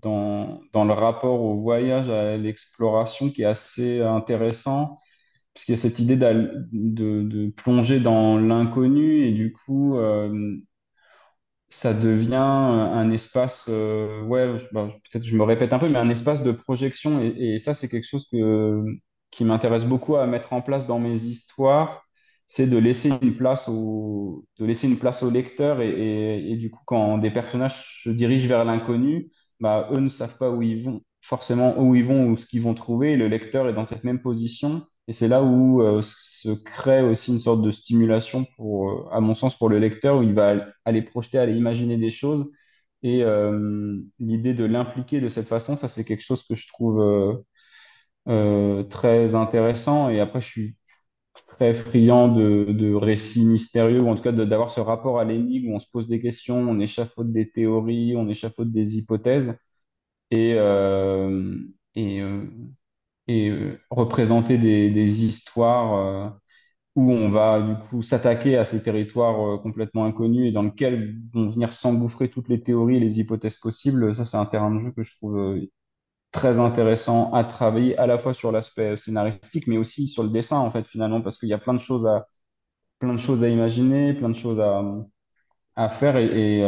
dans 0.00 0.84
le 0.84 0.92
rapport 0.92 1.40
au 1.40 1.60
voyage, 1.60 2.08
à 2.08 2.36
l'exploration 2.36 3.30
qui 3.30 3.42
est 3.42 3.46
assez 3.46 4.00
intéressant, 4.00 4.96
parce 5.54 5.64
qu'il 5.64 5.74
y 5.74 5.78
a 5.78 5.80
cette 5.80 5.98
idée 6.00 6.16
de, 6.16 6.64
de 6.72 7.50
plonger 7.50 8.00
dans 8.00 8.38
l'inconnu 8.38 9.24
et 9.24 9.32
du 9.32 9.52
coup, 9.52 9.96
euh, 9.96 10.56
ça 11.68 11.92
devient 11.94 12.34
un 12.36 13.10
espace, 13.10 13.66
euh, 13.68 14.22
ouais, 14.24 14.56
bah, 14.72 14.88
peut-être 15.10 15.24
je 15.24 15.36
me 15.36 15.42
répète 15.42 15.72
un 15.72 15.78
peu, 15.78 15.88
mais 15.88 15.98
un 15.98 16.08
espace 16.10 16.42
de 16.42 16.52
projection. 16.52 17.20
Et, 17.20 17.58
ça, 17.58 17.74
c'est 17.74 17.88
quelque 17.88 18.06
chose 18.06 18.26
que, 18.30 18.84
qui 19.30 19.44
m'intéresse 19.44 19.84
beaucoup 19.84 20.16
à 20.16 20.26
mettre 20.26 20.52
en 20.52 20.62
place 20.62 20.86
dans 20.86 20.98
mes 21.00 21.20
histoires, 21.22 22.04
c'est 22.46 22.68
de 22.68 22.78
laisser 22.78 23.10
une 23.22 23.36
place 23.36 23.68
au, 23.68 24.46
de 24.58 24.66
laisser 24.66 24.88
une 24.88 24.98
place 24.98 25.22
au 25.22 25.30
lecteur. 25.30 25.80
Et, 25.80 26.52
et, 26.52 26.56
du 26.56 26.70
coup, 26.70 26.82
quand 26.86 27.18
des 27.18 27.30
personnages 27.30 28.02
se 28.04 28.10
dirigent 28.10 28.46
vers 28.48 28.64
l'inconnu, 28.64 29.30
bah, 29.60 29.88
eux 29.92 30.00
ne 30.00 30.08
savent 30.08 30.38
pas 30.38 30.50
où 30.50 30.62
ils 30.62 30.84
vont, 30.84 31.02
forcément 31.22 31.76
où 31.80 31.94
ils 31.96 32.04
vont 32.04 32.28
ou 32.28 32.36
ce 32.36 32.46
qu'ils 32.46 32.62
vont 32.62 32.74
trouver. 32.74 33.16
Le 33.16 33.26
lecteur 33.28 33.68
est 33.68 33.74
dans 33.74 33.84
cette 33.84 34.04
même 34.04 34.20
position. 34.22 34.86
Et 35.08 35.12
c'est 35.12 35.28
là 35.28 35.42
où 35.42 35.82
euh, 35.82 36.00
se 36.02 36.48
crée 36.64 37.02
aussi 37.02 37.32
une 37.32 37.40
sorte 37.40 37.62
de 37.62 37.72
stimulation 37.72 38.46
pour, 38.56 38.90
euh, 38.90 39.08
à 39.12 39.20
mon 39.20 39.34
sens, 39.34 39.56
pour 39.58 39.68
le 39.68 39.78
lecteur, 39.78 40.18
où 40.18 40.22
il 40.22 40.34
va 40.34 40.66
aller 40.84 41.02
projeter, 41.02 41.38
aller 41.38 41.54
imaginer 41.56 41.98
des 41.98 42.10
choses. 42.10 42.46
Et 43.02 43.22
euh, 43.22 43.98
l'idée 44.18 44.54
de 44.54 44.64
l'impliquer 44.64 45.20
de 45.20 45.28
cette 45.28 45.48
façon, 45.48 45.76
ça, 45.76 45.88
c'est 45.90 46.04
quelque 46.04 46.22
chose 46.24 46.42
que 46.44 46.54
je 46.56 46.66
trouve 46.68 47.44
très 48.90 49.34
intéressant. 49.34 50.10
Et 50.10 50.20
après, 50.20 50.40
je 50.40 50.46
suis 50.48 50.76
très 51.48 51.74
friand 51.74 52.28
de, 52.28 52.66
de 52.70 52.94
récits 52.94 53.46
mystérieux, 53.46 54.00
ou 54.00 54.08
en 54.10 54.16
tout 54.16 54.22
cas 54.22 54.32
d'avoir 54.32 54.70
ce 54.70 54.80
rapport 54.80 55.20
à 55.20 55.24
l'énigme 55.24 55.72
où 55.72 55.76
on 55.76 55.80
se 55.80 55.88
pose 55.92 56.08
des 56.08 56.20
questions, 56.20 56.58
on 56.58 56.80
échafaude 56.80 57.32
des 57.32 57.50
théories, 57.50 58.16
on 58.16 58.28
échafaude 58.28 58.70
des 58.72 58.98
hypothèses. 58.98 59.56
Et, 60.32 60.54
et 63.28 63.50
euh, 63.50 63.80
représenter 63.90 64.58
des, 64.58 64.90
des 64.90 65.24
histoires 65.24 65.94
euh, 65.94 66.30
où 66.96 67.12
on 67.12 67.30
va 67.30 67.60
du 67.62 67.76
coup 67.88 68.02
s'attaquer 68.02 68.56
à 68.58 68.64
ces 68.64 68.82
territoires 68.82 69.40
euh, 69.56 69.58
complètement 69.58 70.04
inconnus 70.06 70.48
et 70.48 70.52
dans 70.52 70.62
lesquels 70.62 71.16
vont 71.34 71.48
venir 71.50 71.72
s'engouffrer 71.74 72.30
toutes 72.30 72.48
les 72.48 72.62
théories 72.62 72.96
et 72.96 73.00
les 73.00 73.20
hypothèses 73.20 73.58
possibles. 73.58 74.14
Ça, 74.16 74.24
c'est 74.26 74.36
un 74.38 74.46
terrain 74.46 74.70
de 74.74 74.80
jeu 74.80 74.92
que 74.92 75.02
je 75.02 75.16
trouve 75.16 75.60
très 76.32 76.58
intéressant 76.60 77.32
à 77.32 77.44
travailler 77.44 77.96
à 77.98 78.06
la 78.06 78.18
fois 78.18 78.34
sur 78.34 78.52
l'aspect 78.52 78.96
scénaristique, 78.96 79.66
mais 79.68 79.78
aussi 79.78 80.08
sur 80.08 80.22
le 80.24 80.30
dessin, 80.30 80.58
en 80.58 80.70
fait, 80.72 80.84
finalement, 80.86 81.20
parce 81.22 81.38
qu'il 81.38 81.48
y 81.48 81.52
a 81.54 81.58
plein 81.58 81.74
de 81.74 81.78
choses 81.80 82.06
à, 82.06 82.26
plein 83.00 83.14
de 83.14 83.18
choses 83.18 83.42
à 83.44 83.48
imaginer, 83.50 84.14
plein 84.14 84.30
de 84.30 84.36
choses 84.36 84.60
à, 84.60 84.82
à 85.76 85.88
faire 85.88 86.16
et, 86.16 86.62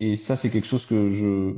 et 0.00 0.16
ça, 0.16 0.36
c'est 0.36 0.50
quelque 0.50 0.66
chose 0.66 0.86
que 0.86 1.12
je, 1.12 1.54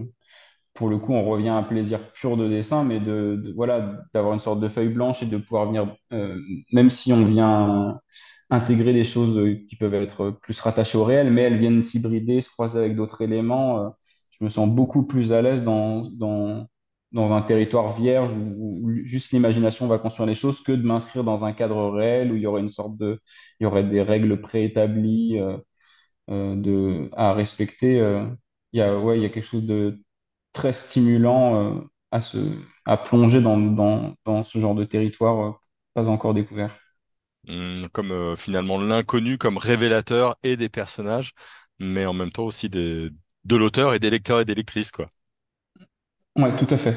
pour 0.76 0.88
le 0.88 0.98
coup, 0.98 1.12
on 1.14 1.24
revient 1.28 1.48
à 1.50 1.56
un 1.56 1.62
plaisir 1.64 2.12
pur 2.12 2.36
de 2.36 2.48
dessin, 2.48 2.84
mais 2.84 3.00
de, 3.00 3.52
voilà, 3.56 4.00
d'avoir 4.14 4.34
une 4.34 4.40
sorte 4.40 4.60
de 4.60 4.68
feuille 4.68 4.88
blanche 4.90 5.22
et 5.22 5.26
de 5.26 5.38
pouvoir 5.38 5.66
venir, 5.66 5.94
euh, 6.12 6.38
même 6.72 6.90
si 6.90 7.12
on 7.12 7.24
vient 7.24 8.00
intégrer 8.50 8.92
des 8.92 9.04
choses 9.04 9.36
euh, 9.38 9.56
qui 9.68 9.76
peuvent 9.76 9.94
être 9.94 10.30
plus 10.42 10.60
rattachées 10.60 10.98
au 10.98 11.04
réel, 11.04 11.30
mais 11.32 11.42
elles 11.42 11.58
viennent 11.58 11.82
s'hybrider, 11.82 12.40
se 12.40 12.50
croiser 12.50 12.78
avec 12.78 12.96
d'autres 12.96 13.22
éléments. 13.22 13.86
euh, 13.86 13.88
je 14.38 14.44
me 14.44 14.50
sens 14.50 14.68
beaucoup 14.68 15.04
plus 15.06 15.32
à 15.32 15.42
l'aise 15.42 15.62
dans, 15.64 16.02
dans, 16.10 16.66
dans 17.12 17.32
un 17.32 17.42
territoire 17.42 17.94
vierge 17.98 18.32
où, 18.36 18.90
juste 19.04 19.32
l'imagination 19.32 19.86
va 19.86 19.98
construire 19.98 20.26
les 20.26 20.34
choses 20.34 20.62
que 20.62 20.72
de 20.72 20.82
m'inscrire 20.82 21.24
dans 21.24 21.44
un 21.44 21.52
cadre 21.52 21.90
réel 21.90 22.32
où 22.32 22.36
il 22.36 22.42
y 22.42 22.46
aurait 22.46 22.60
une 22.60 22.68
sorte 22.68 22.96
de, 22.98 23.18
il 23.60 23.64
y 23.64 23.66
aurait 23.66 23.84
des 23.84 24.02
règles 24.02 24.40
préétablies 24.40 25.38
de, 26.28 27.08
à 27.16 27.32
respecter. 27.34 27.96
Il 28.72 28.78
y 28.78 28.82
a, 28.82 28.98
ouais, 28.98 29.18
il 29.18 29.22
y 29.22 29.26
a 29.26 29.28
quelque 29.30 29.44
chose 29.44 29.64
de 29.66 30.00
très 30.56 30.72
stimulant 30.74 31.76
euh, 31.78 31.80
à 32.12 32.20
se, 32.22 32.38
à 32.86 32.96
plonger 32.96 33.40
dans, 33.42 33.58
dans, 33.58 34.14
dans 34.26 34.44
ce 34.44 34.58
genre 34.58 34.74
de 34.74 34.84
territoire 34.84 35.40
euh, 35.48 35.52
pas 35.94 36.08
encore 36.10 36.34
découvert. 36.34 36.78
Hum, 37.48 37.88
comme 37.92 38.10
euh, 38.12 38.34
finalement 38.36 38.80
l'inconnu 38.80 39.38
comme 39.38 39.56
révélateur 39.56 40.36
et 40.42 40.56
des 40.56 40.68
personnages, 40.68 41.32
mais 41.78 42.04
en 42.04 42.12
même 42.12 42.32
temps 42.32 42.44
aussi 42.44 42.68
des, 42.68 43.10
de 43.44 43.56
l'auteur 43.56 43.94
et 43.94 43.98
des 44.00 44.10
lecteurs 44.10 44.40
et 44.40 44.44
des 44.44 44.54
lectrices, 44.56 44.90
quoi. 44.90 45.08
Ouais, 46.36 46.54
tout 46.56 46.66
à 46.70 46.76
fait. 46.76 46.96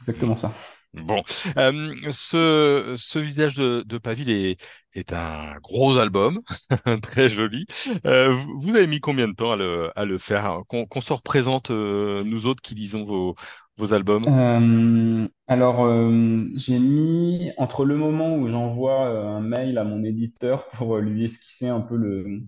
Exactement 0.00 0.36
ça. 0.36 0.52
Bon, 0.94 1.22
Euh, 1.56 1.94
ce, 2.10 3.18
visage 3.18 3.56
de, 3.56 3.82
de 3.86 3.98
Paville 3.98 4.56
est, 4.94 5.12
un 5.14 5.56
gros 5.62 5.96
album, 5.96 6.40
très 7.02 7.30
joli. 7.30 7.64
Euh, 8.04 8.34
vous 8.58 8.76
avez 8.76 8.86
mis 8.86 9.00
combien 9.00 9.26
de 9.26 9.32
temps 9.32 9.52
à 9.52 9.56
le, 10.04 10.18
faire, 10.18 10.44
hein, 10.44 10.62
qu'on 10.68 11.00
se 11.00 11.12
représente, 11.14 11.70
euh, 11.70 12.22
nous 12.24 12.46
autres 12.46 12.60
qui 12.60 12.74
lisons 12.74 13.04
vos, 13.04 13.34
albums? 13.94 14.26
Alors, 15.48 15.86
j'ai 16.56 16.78
mis 16.78 17.52
entre 17.56 17.84
le 17.84 17.96
moment 17.96 18.36
où 18.36 18.48
j'envoie 18.48 19.06
un 19.06 19.40
mail 19.40 19.78
à 19.78 19.84
mon 19.84 20.04
éditeur 20.04 20.68
pour 20.68 20.98
lui 20.98 21.24
esquisser 21.24 21.68
un 21.68 21.80
peu 21.80 21.96
le, 21.96 22.42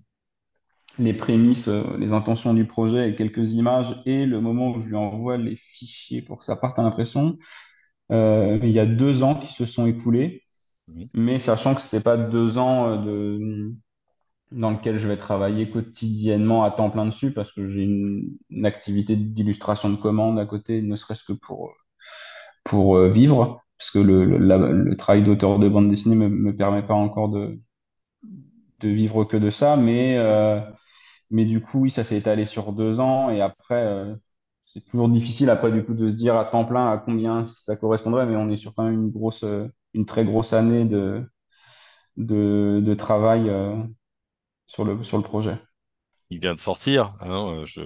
les 0.98 1.14
prémices, 1.14 1.68
les 1.98 2.12
intentions 2.12 2.52
du 2.52 2.66
projet 2.66 3.08
et 3.10 3.16
quelques 3.16 3.54
images, 3.54 4.00
et 4.04 4.26
le 4.26 4.40
moment 4.40 4.72
où 4.72 4.80
je 4.80 4.86
lui 4.86 4.96
envoie 4.96 5.38
les 5.38 5.56
fichiers 5.56 6.20
pour 6.20 6.38
que 6.38 6.44
ça 6.44 6.56
parte 6.56 6.78
à 6.78 6.82
l'impression, 6.82 7.38
euh, 8.12 8.58
il 8.62 8.70
y 8.70 8.80
a 8.80 8.86
deux 8.86 9.22
ans 9.22 9.34
qui 9.36 9.52
se 9.54 9.66
sont 9.66 9.86
écoulés. 9.86 10.42
Mais 11.14 11.38
sachant 11.40 11.74
que 11.74 11.80
c'est 11.82 12.02
pas 12.04 12.16
deux 12.18 12.58
ans 12.58 12.88
euh, 12.90 12.98
de, 13.04 13.74
dans 14.52 14.70
lequel 14.72 14.96
je 14.98 15.08
vais 15.08 15.16
travailler 15.16 15.70
quotidiennement 15.70 16.64
à 16.64 16.70
temps 16.72 16.90
plein 16.90 17.06
dessus 17.06 17.32
parce 17.32 17.52
que 17.52 17.68
j'ai 17.68 17.82
une, 17.84 18.36
une 18.50 18.66
activité 18.66 19.16
d'illustration 19.16 19.90
de 19.90 19.96
commande 19.96 20.38
à 20.38 20.46
côté, 20.46 20.82
ne 20.82 20.96
serait-ce 20.96 21.24
que 21.24 21.32
pour, 21.34 21.72
pour 22.64 22.96
euh, 22.96 23.10
vivre, 23.10 23.60
parce 23.78 23.90
que 23.90 23.98
le, 24.00 24.24
le, 24.26 24.38
la- 24.38 24.58
le 24.58 24.96
travail 24.96 25.24
d'auteur 25.24 25.58
de 25.58 25.68
bande 25.68 25.88
dessinée 25.90 26.16
me, 26.16 26.28
me 26.28 26.56
permet 26.56 26.82
pas 26.84 26.94
encore 26.94 27.28
de, 27.30 27.60
de 28.80 28.88
vivre 28.88 29.24
que 29.24 29.36
de 29.36 29.50
ça, 29.50 29.76
mais, 29.76 30.16
euh, 30.18 30.60
mais 31.30 31.44
du 31.44 31.60
coup, 31.60 31.80
oui, 31.82 31.90
ça 31.90 32.04
s'est 32.04 32.18
étalé 32.18 32.44
sur 32.44 32.72
deux 32.72 33.00
ans. 33.00 33.30
Et 33.30 33.40
après, 33.40 33.76
euh, 33.84 34.14
c'est 34.74 34.84
toujours 34.90 35.08
difficile 35.08 35.50
après 35.50 35.70
du 35.70 35.84
coup 35.84 35.94
de 35.94 36.08
se 36.08 36.14
dire 36.14 36.36
à 36.36 36.44
temps 36.44 36.64
plein 36.64 36.90
à 36.90 36.98
combien 36.98 37.44
ça 37.44 37.76
correspondrait, 37.76 38.26
mais 38.26 38.36
on 38.36 38.48
est 38.48 38.56
sur 38.56 38.74
quand 38.74 38.84
même 38.84 38.94
une 38.94 39.10
grosse, 39.10 39.44
euh, 39.44 39.68
une 39.94 40.04
très 40.04 40.24
grosse 40.24 40.52
année 40.52 40.84
de, 40.84 41.22
de, 42.16 42.94
travail 42.94 43.48
euh, 43.48 43.76
sur 44.66 44.84
le, 44.84 45.02
sur 45.04 45.16
le 45.16 45.22
projet. 45.22 45.58
Il 46.30 46.40
vient 46.40 46.54
de 46.54 46.58
sortir, 46.58 47.14
hein, 47.20 47.60
euh, 47.60 47.64
je, 47.64 47.82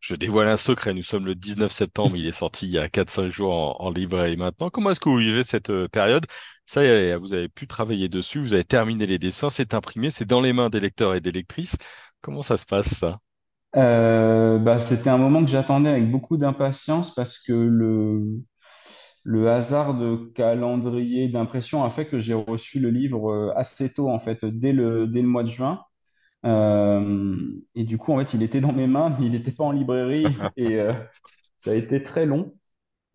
je 0.00 0.14
dévoile 0.14 0.46
un 0.46 0.56
secret, 0.56 0.94
nous 0.94 1.02
sommes 1.02 1.26
le 1.26 1.34
19 1.34 1.72
septembre, 1.72 2.16
il 2.16 2.26
est 2.26 2.32
sorti 2.32 2.66
il 2.66 2.72
y 2.72 2.78
a 2.78 2.88
4-5 2.88 3.30
jours 3.32 3.52
en, 3.52 3.88
en 3.88 3.92
maintenant. 4.36 4.70
Comment 4.70 4.90
est-ce 4.90 5.00
que 5.00 5.08
vous 5.08 5.16
vivez 5.16 5.42
cette 5.42 5.72
période? 5.88 6.26
Ça 6.66 6.84
y 6.84 6.86
est, 6.86 7.16
vous 7.16 7.34
avez 7.34 7.48
pu 7.48 7.66
travailler 7.66 8.08
dessus, 8.08 8.38
vous 8.40 8.54
avez 8.54 8.64
terminé 8.64 9.06
les 9.06 9.18
dessins, 9.18 9.50
c'est 9.50 9.74
imprimé, 9.74 10.10
c'est 10.10 10.26
dans 10.26 10.40
les 10.40 10.52
mains 10.52 10.70
des 10.70 10.78
lecteurs 10.78 11.14
et 11.14 11.20
des 11.20 11.32
lectrices. 11.32 11.76
Comment 12.20 12.42
ça 12.42 12.56
se 12.56 12.66
passe, 12.66 12.94
ça? 12.98 13.18
Euh, 13.76 14.58
bah, 14.58 14.80
c'était 14.80 15.10
un 15.10 15.18
moment 15.18 15.44
que 15.44 15.50
j'attendais 15.50 15.90
avec 15.90 16.10
beaucoup 16.10 16.36
d'impatience 16.36 17.14
parce 17.14 17.38
que 17.38 17.52
le, 17.52 18.40
le 19.24 19.50
hasard 19.50 19.96
de 19.98 20.16
calendrier 20.34 21.28
d'impression 21.28 21.84
a 21.84 21.90
fait 21.90 22.06
que 22.08 22.20
j'ai 22.20 22.34
reçu 22.34 22.80
le 22.80 22.90
livre 22.90 23.30
euh, 23.32 23.52
assez 23.56 23.92
tôt, 23.92 24.10
en 24.10 24.18
fait, 24.20 24.44
dès 24.44 24.72
le, 24.72 25.06
dès 25.08 25.22
le 25.22 25.28
mois 25.28 25.44
de 25.44 25.48
juin. 25.50 25.82
Euh, 26.46 27.36
et 27.74 27.84
du 27.84 27.98
coup, 27.98 28.12
en 28.14 28.18
fait, 28.20 28.34
il 28.34 28.42
était 28.42 28.60
dans 28.62 28.72
mes 28.72 28.86
mains, 28.88 29.10
mais 29.18 29.26
il 29.26 29.32
n'était 29.32 29.52
pas 29.52 29.64
en 29.64 29.72
librairie 29.72 30.26
et 30.56 30.80
euh, 30.80 30.92
ça 31.58 31.72
a 31.72 31.74
été 31.74 32.02
très 32.02 32.26
long 32.26 32.54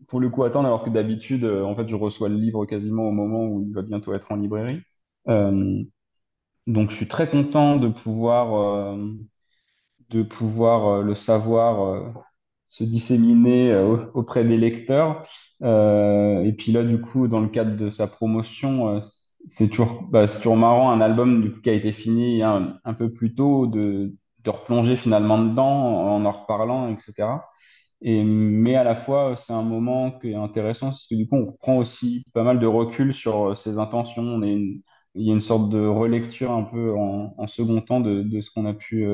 pour 0.07 0.19
le 0.21 0.29
coup 0.29 0.43
attendre, 0.43 0.67
alors 0.67 0.83
que 0.83 0.89
d'habitude, 0.91 1.45
en 1.45 1.75
fait, 1.75 1.87
je 1.89 1.95
reçois 1.95 2.29
le 2.29 2.35
livre 2.37 2.65
quasiment 2.65 3.03
au 3.09 3.11
moment 3.11 3.45
où 3.47 3.63
il 3.67 3.73
va 3.73 3.81
bientôt 3.83 4.13
être 4.13 4.31
en 4.31 4.37
librairie. 4.37 4.81
Euh, 5.29 5.83
donc, 6.67 6.91
je 6.91 6.95
suis 6.95 7.07
très 7.07 7.29
content 7.29 7.77
de 7.77 7.87
pouvoir, 7.89 8.97
de 10.09 10.23
pouvoir 10.23 10.87
euh, 10.87 11.03
le 11.03 11.15
savoir 11.15 11.83
euh, 11.83 12.09
se 12.67 12.83
disséminer 12.83 13.71
euh, 13.71 13.97
auprès 14.13 14.43
des 14.45 14.57
lecteurs. 14.57 15.23
Et 15.61 16.53
puis 16.57 16.71
là, 16.71 16.83
du 16.83 17.01
coup, 17.01 17.27
dans 17.27 17.39
le 17.39 17.47
cadre 17.49 17.75
de 17.75 17.89
sa 17.89 18.07
promotion, 18.07 18.99
c'est 19.47 19.67
toujours, 19.69 20.03
bah, 20.09 20.27
toujours 20.27 20.57
marrant, 20.57 20.91
un 20.91 21.01
album 21.01 21.41
du 21.41 21.51
coup, 21.53 21.61
qui 21.61 21.69
a 21.69 21.73
été 21.73 21.91
fini 21.93 22.41
un, 22.43 22.79
peu 22.97 23.11
plus 23.11 23.33
tôt, 23.35 23.67
de, 23.67 24.13
de 24.43 24.49
replonger 24.49 24.95
finalement 24.97 25.37
dedans 25.43 25.65
en 26.15 26.25
en 26.25 26.31
reparlant, 26.31 26.89
etc. 26.93 27.45
Et, 28.01 28.23
mais 28.23 28.75
à 28.75 28.83
la 28.83 28.95
fois, 28.95 29.35
c'est 29.37 29.53
un 29.53 29.63
moment 29.63 30.11
qui 30.19 30.31
est 30.31 30.35
intéressant 30.35 30.87
parce 30.87 31.07
que 31.07 31.15
du 31.15 31.27
coup, 31.27 31.37
on 31.37 31.51
prend 31.53 31.77
aussi 31.77 32.23
pas 32.33 32.43
mal 32.43 32.59
de 32.59 32.67
recul 32.67 33.13
sur 33.13 33.57
ses 33.57 33.77
intentions. 33.79 34.41
Une- 34.43 34.81
il 35.15 35.25
y 35.27 35.29
a 35.31 35.33
une 35.33 35.41
sorte 35.41 35.69
de 35.69 35.79
relecture 35.85 36.51
un 36.51 36.63
peu 36.63 36.93
en, 36.97 37.47
second 37.47 37.79
temps 37.81 38.01
de, 38.01 38.41
ce 38.41 38.51
qu'on 38.51 38.65
a 38.65 38.73
pu 38.73 39.07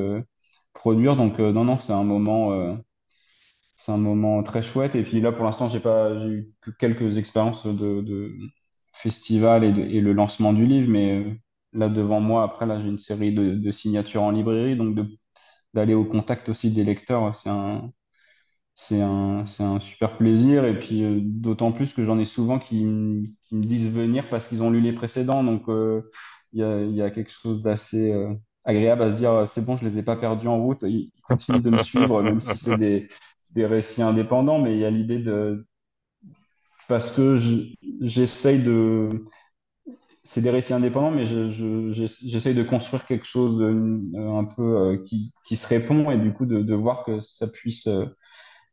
produire. 0.72 1.16
Donc, 1.16 1.40
euh, 1.40 1.52
non, 1.52 1.64
non, 1.64 1.78
c'est 1.78 1.92
un 1.92 2.04
moment, 2.04 2.52
euh, 2.52 2.74
c'est 3.74 3.92
un 3.92 3.98
moment 3.98 4.42
très 4.42 4.62
chouette. 4.62 4.94
Et 4.94 5.02
puis 5.02 5.20
là, 5.20 5.32
pour 5.32 5.44
l'instant, 5.44 5.68
j'ai 5.68 5.80
pas, 5.80 6.12
eu 6.26 6.52
que 6.60 6.70
quelques 6.70 7.18
expériences 7.18 7.66
de, 7.66 8.34
festival 8.94 9.64
et, 9.64 10.00
le 10.00 10.12
lancement 10.12 10.52
du 10.52 10.66
livre. 10.66 10.88
Mais 10.90 11.18
euh, 11.18 11.34
là, 11.72 11.88
devant 11.88 12.20
moi, 12.20 12.44
après, 12.44 12.66
là, 12.66 12.80
j'ai 12.80 12.88
une 12.88 12.98
série 12.98 13.32
de, 13.32 13.70
signatures 13.70 14.22
en 14.22 14.30
librairie. 14.30 14.76
Donc, 14.76 14.98
d'aller 15.74 15.94
au 15.94 16.04
contact 16.04 16.48
aussi 16.48 16.72
des 16.72 16.84
lecteurs, 16.84 17.36
c'est 17.36 17.50
un 17.50 17.90
c'est 18.74 19.02
un, 19.02 19.44
un 19.60 19.80
super 19.80 20.16
plaisir. 20.18 20.64
Et 20.64 20.78
puis, 20.78 21.04
d'autant 21.22 21.72
plus 21.72 21.92
que 21.94 22.02
j'en 22.04 22.18
ai 22.18 22.24
souvent 22.24 22.58
qui, 22.58 22.84
me 22.84 23.26
disent 23.52 23.90
venir 23.92 24.28
parce 24.30 24.48
qu'ils 24.48 24.62
ont 24.62 24.70
lu 24.70 24.80
les 24.80 24.92
précédents. 24.92 25.44
Donc, 25.44 25.64
il 26.52 26.96
y 26.96 27.02
a, 27.02 27.10
quelque 27.10 27.30
chose 27.30 27.62
d'assez 27.62 28.12
agréable 28.64 29.02
à 29.02 29.10
se 29.10 29.16
dire, 29.16 29.32
euh, 29.32 29.46
c'est 29.46 29.64
bon, 29.64 29.76
je 29.76 29.84
les 29.84 29.98
ai 29.98 30.02
pas 30.02 30.16
perdus 30.16 30.48
en 30.48 30.62
route. 30.62 30.82
Ils, 30.82 31.10
continuent 31.24 31.62
de 31.62 31.70
me 31.70 31.78
suivre, 31.78 32.22
même 32.22 32.40
si 32.40 32.58
c'est 32.58 32.74
des, 32.74 33.08
des 33.50 33.66
récits 33.66 34.02
indépendants. 34.02 34.58
Mais 34.60 34.72
il 34.74 34.78
y 34.80 34.84
a 34.84 34.90
l'idée 34.90 35.18
de... 35.18 35.66
Parce 36.88 37.10
que 37.10 37.38
je- 37.38 37.74
j'essaye 38.00 38.62
de... 38.62 39.08
C'est 40.24 40.40
des 40.42 40.50
récits 40.50 40.72
indépendants, 40.72 41.10
mais 41.10 41.26
je, 41.26 41.50
je- 41.50 41.90
j'essaye 41.92 42.54
de 42.54 42.62
construire 42.62 43.06
quelque 43.06 43.26
chose 43.26 43.60
euh, 43.60 44.38
un 44.38 44.44
peu 44.56 44.62
euh, 44.62 44.96
qui, 45.04 45.32
qui 45.44 45.56
se 45.56 45.66
répond 45.66 46.10
et 46.12 46.18
du 46.18 46.32
coup 46.32 46.46
de, 46.46 46.74
voir 46.74 47.04
que 47.04 47.20
ça 47.20 47.48
puisse... 47.48 47.88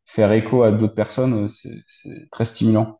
faire 0.06 0.32
écho 0.32 0.62
à 0.62 0.72
d'autres 0.72 0.94
personnes, 0.94 1.48
c'est 1.48 1.84
très 2.30 2.46
stimulant. 2.46 2.99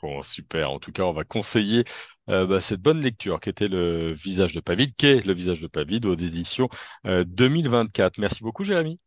Bon, 0.00 0.22
super. 0.22 0.70
En 0.70 0.78
tout 0.78 0.92
cas, 0.92 1.02
on 1.02 1.12
va 1.12 1.24
conseiller 1.24 1.84
euh, 2.28 2.46
bah, 2.46 2.60
cette 2.60 2.80
bonne 2.80 3.00
lecture 3.00 3.40
qui 3.40 3.48
était 3.48 3.66
le 3.66 4.12
visage 4.12 4.54
de 4.54 4.60
Pavide, 4.60 4.94
qui 4.94 5.06
est 5.06 5.26
le 5.26 5.32
visage 5.32 5.60
de 5.60 5.66
Pavide 5.66 6.06
aux 6.06 6.14
éditions 6.14 6.68
euh, 7.06 7.24
2024. 7.24 8.18
Merci 8.18 8.44
beaucoup, 8.44 8.62
Jérémy. 8.62 9.00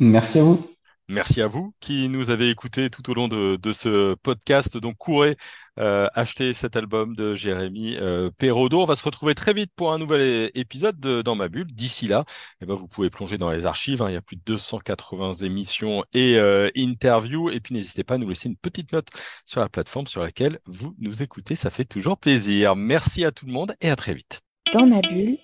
Merci 0.00 0.38
à 0.38 0.42
vous. 0.42 0.68
Merci 1.12 1.42
à 1.42 1.46
vous 1.46 1.74
qui 1.78 2.08
nous 2.08 2.30
avez 2.30 2.48
écoutés 2.48 2.88
tout 2.88 3.10
au 3.10 3.12
long 3.12 3.28
de, 3.28 3.56
de 3.56 3.72
ce 3.72 4.14
podcast. 4.14 4.78
Donc, 4.78 4.96
courez 4.96 5.36
euh, 5.78 6.08
acheter 6.14 6.54
cet 6.54 6.74
album 6.74 7.14
de 7.14 7.34
Jérémy 7.34 7.98
euh, 8.00 8.30
Perraudot. 8.38 8.80
On 8.80 8.86
va 8.86 8.94
se 8.94 9.04
retrouver 9.04 9.34
très 9.34 9.52
vite 9.52 9.70
pour 9.76 9.92
un 9.92 9.98
nouvel 9.98 10.50
épisode 10.54 10.98
de 10.98 11.20
Dans 11.20 11.34
ma 11.34 11.48
bulle. 11.48 11.66
D'ici 11.70 12.08
là, 12.08 12.24
eh 12.62 12.66
ben, 12.66 12.72
vous 12.72 12.88
pouvez 12.88 13.10
plonger 13.10 13.36
dans 13.36 13.50
les 13.50 13.66
archives. 13.66 14.00
Hein. 14.00 14.08
Il 14.08 14.14
y 14.14 14.16
a 14.16 14.22
plus 14.22 14.36
de 14.36 14.42
280 14.46 15.34
émissions 15.44 16.02
et 16.14 16.36
euh, 16.38 16.70
interviews. 16.78 17.50
Et 17.50 17.60
puis, 17.60 17.74
n'hésitez 17.74 18.04
pas 18.04 18.14
à 18.14 18.18
nous 18.18 18.30
laisser 18.30 18.48
une 18.48 18.56
petite 18.56 18.94
note 18.94 19.08
sur 19.44 19.60
la 19.60 19.68
plateforme 19.68 20.06
sur 20.06 20.22
laquelle 20.22 20.60
vous 20.64 20.94
nous 20.98 21.22
écoutez. 21.22 21.56
Ça 21.56 21.68
fait 21.68 21.84
toujours 21.84 22.16
plaisir. 22.16 22.74
Merci 22.74 23.26
à 23.26 23.32
tout 23.32 23.44
le 23.44 23.52
monde 23.52 23.74
et 23.82 23.90
à 23.90 23.96
très 23.96 24.14
vite. 24.14 24.40
Dans 24.72 24.86
ma 24.86 25.02
bulle, 25.02 25.36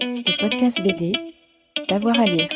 le 0.00 0.40
podcast 0.40 0.82
BD, 0.82 1.12
d'avoir 1.88 2.18
à 2.18 2.24
lire. 2.24 2.48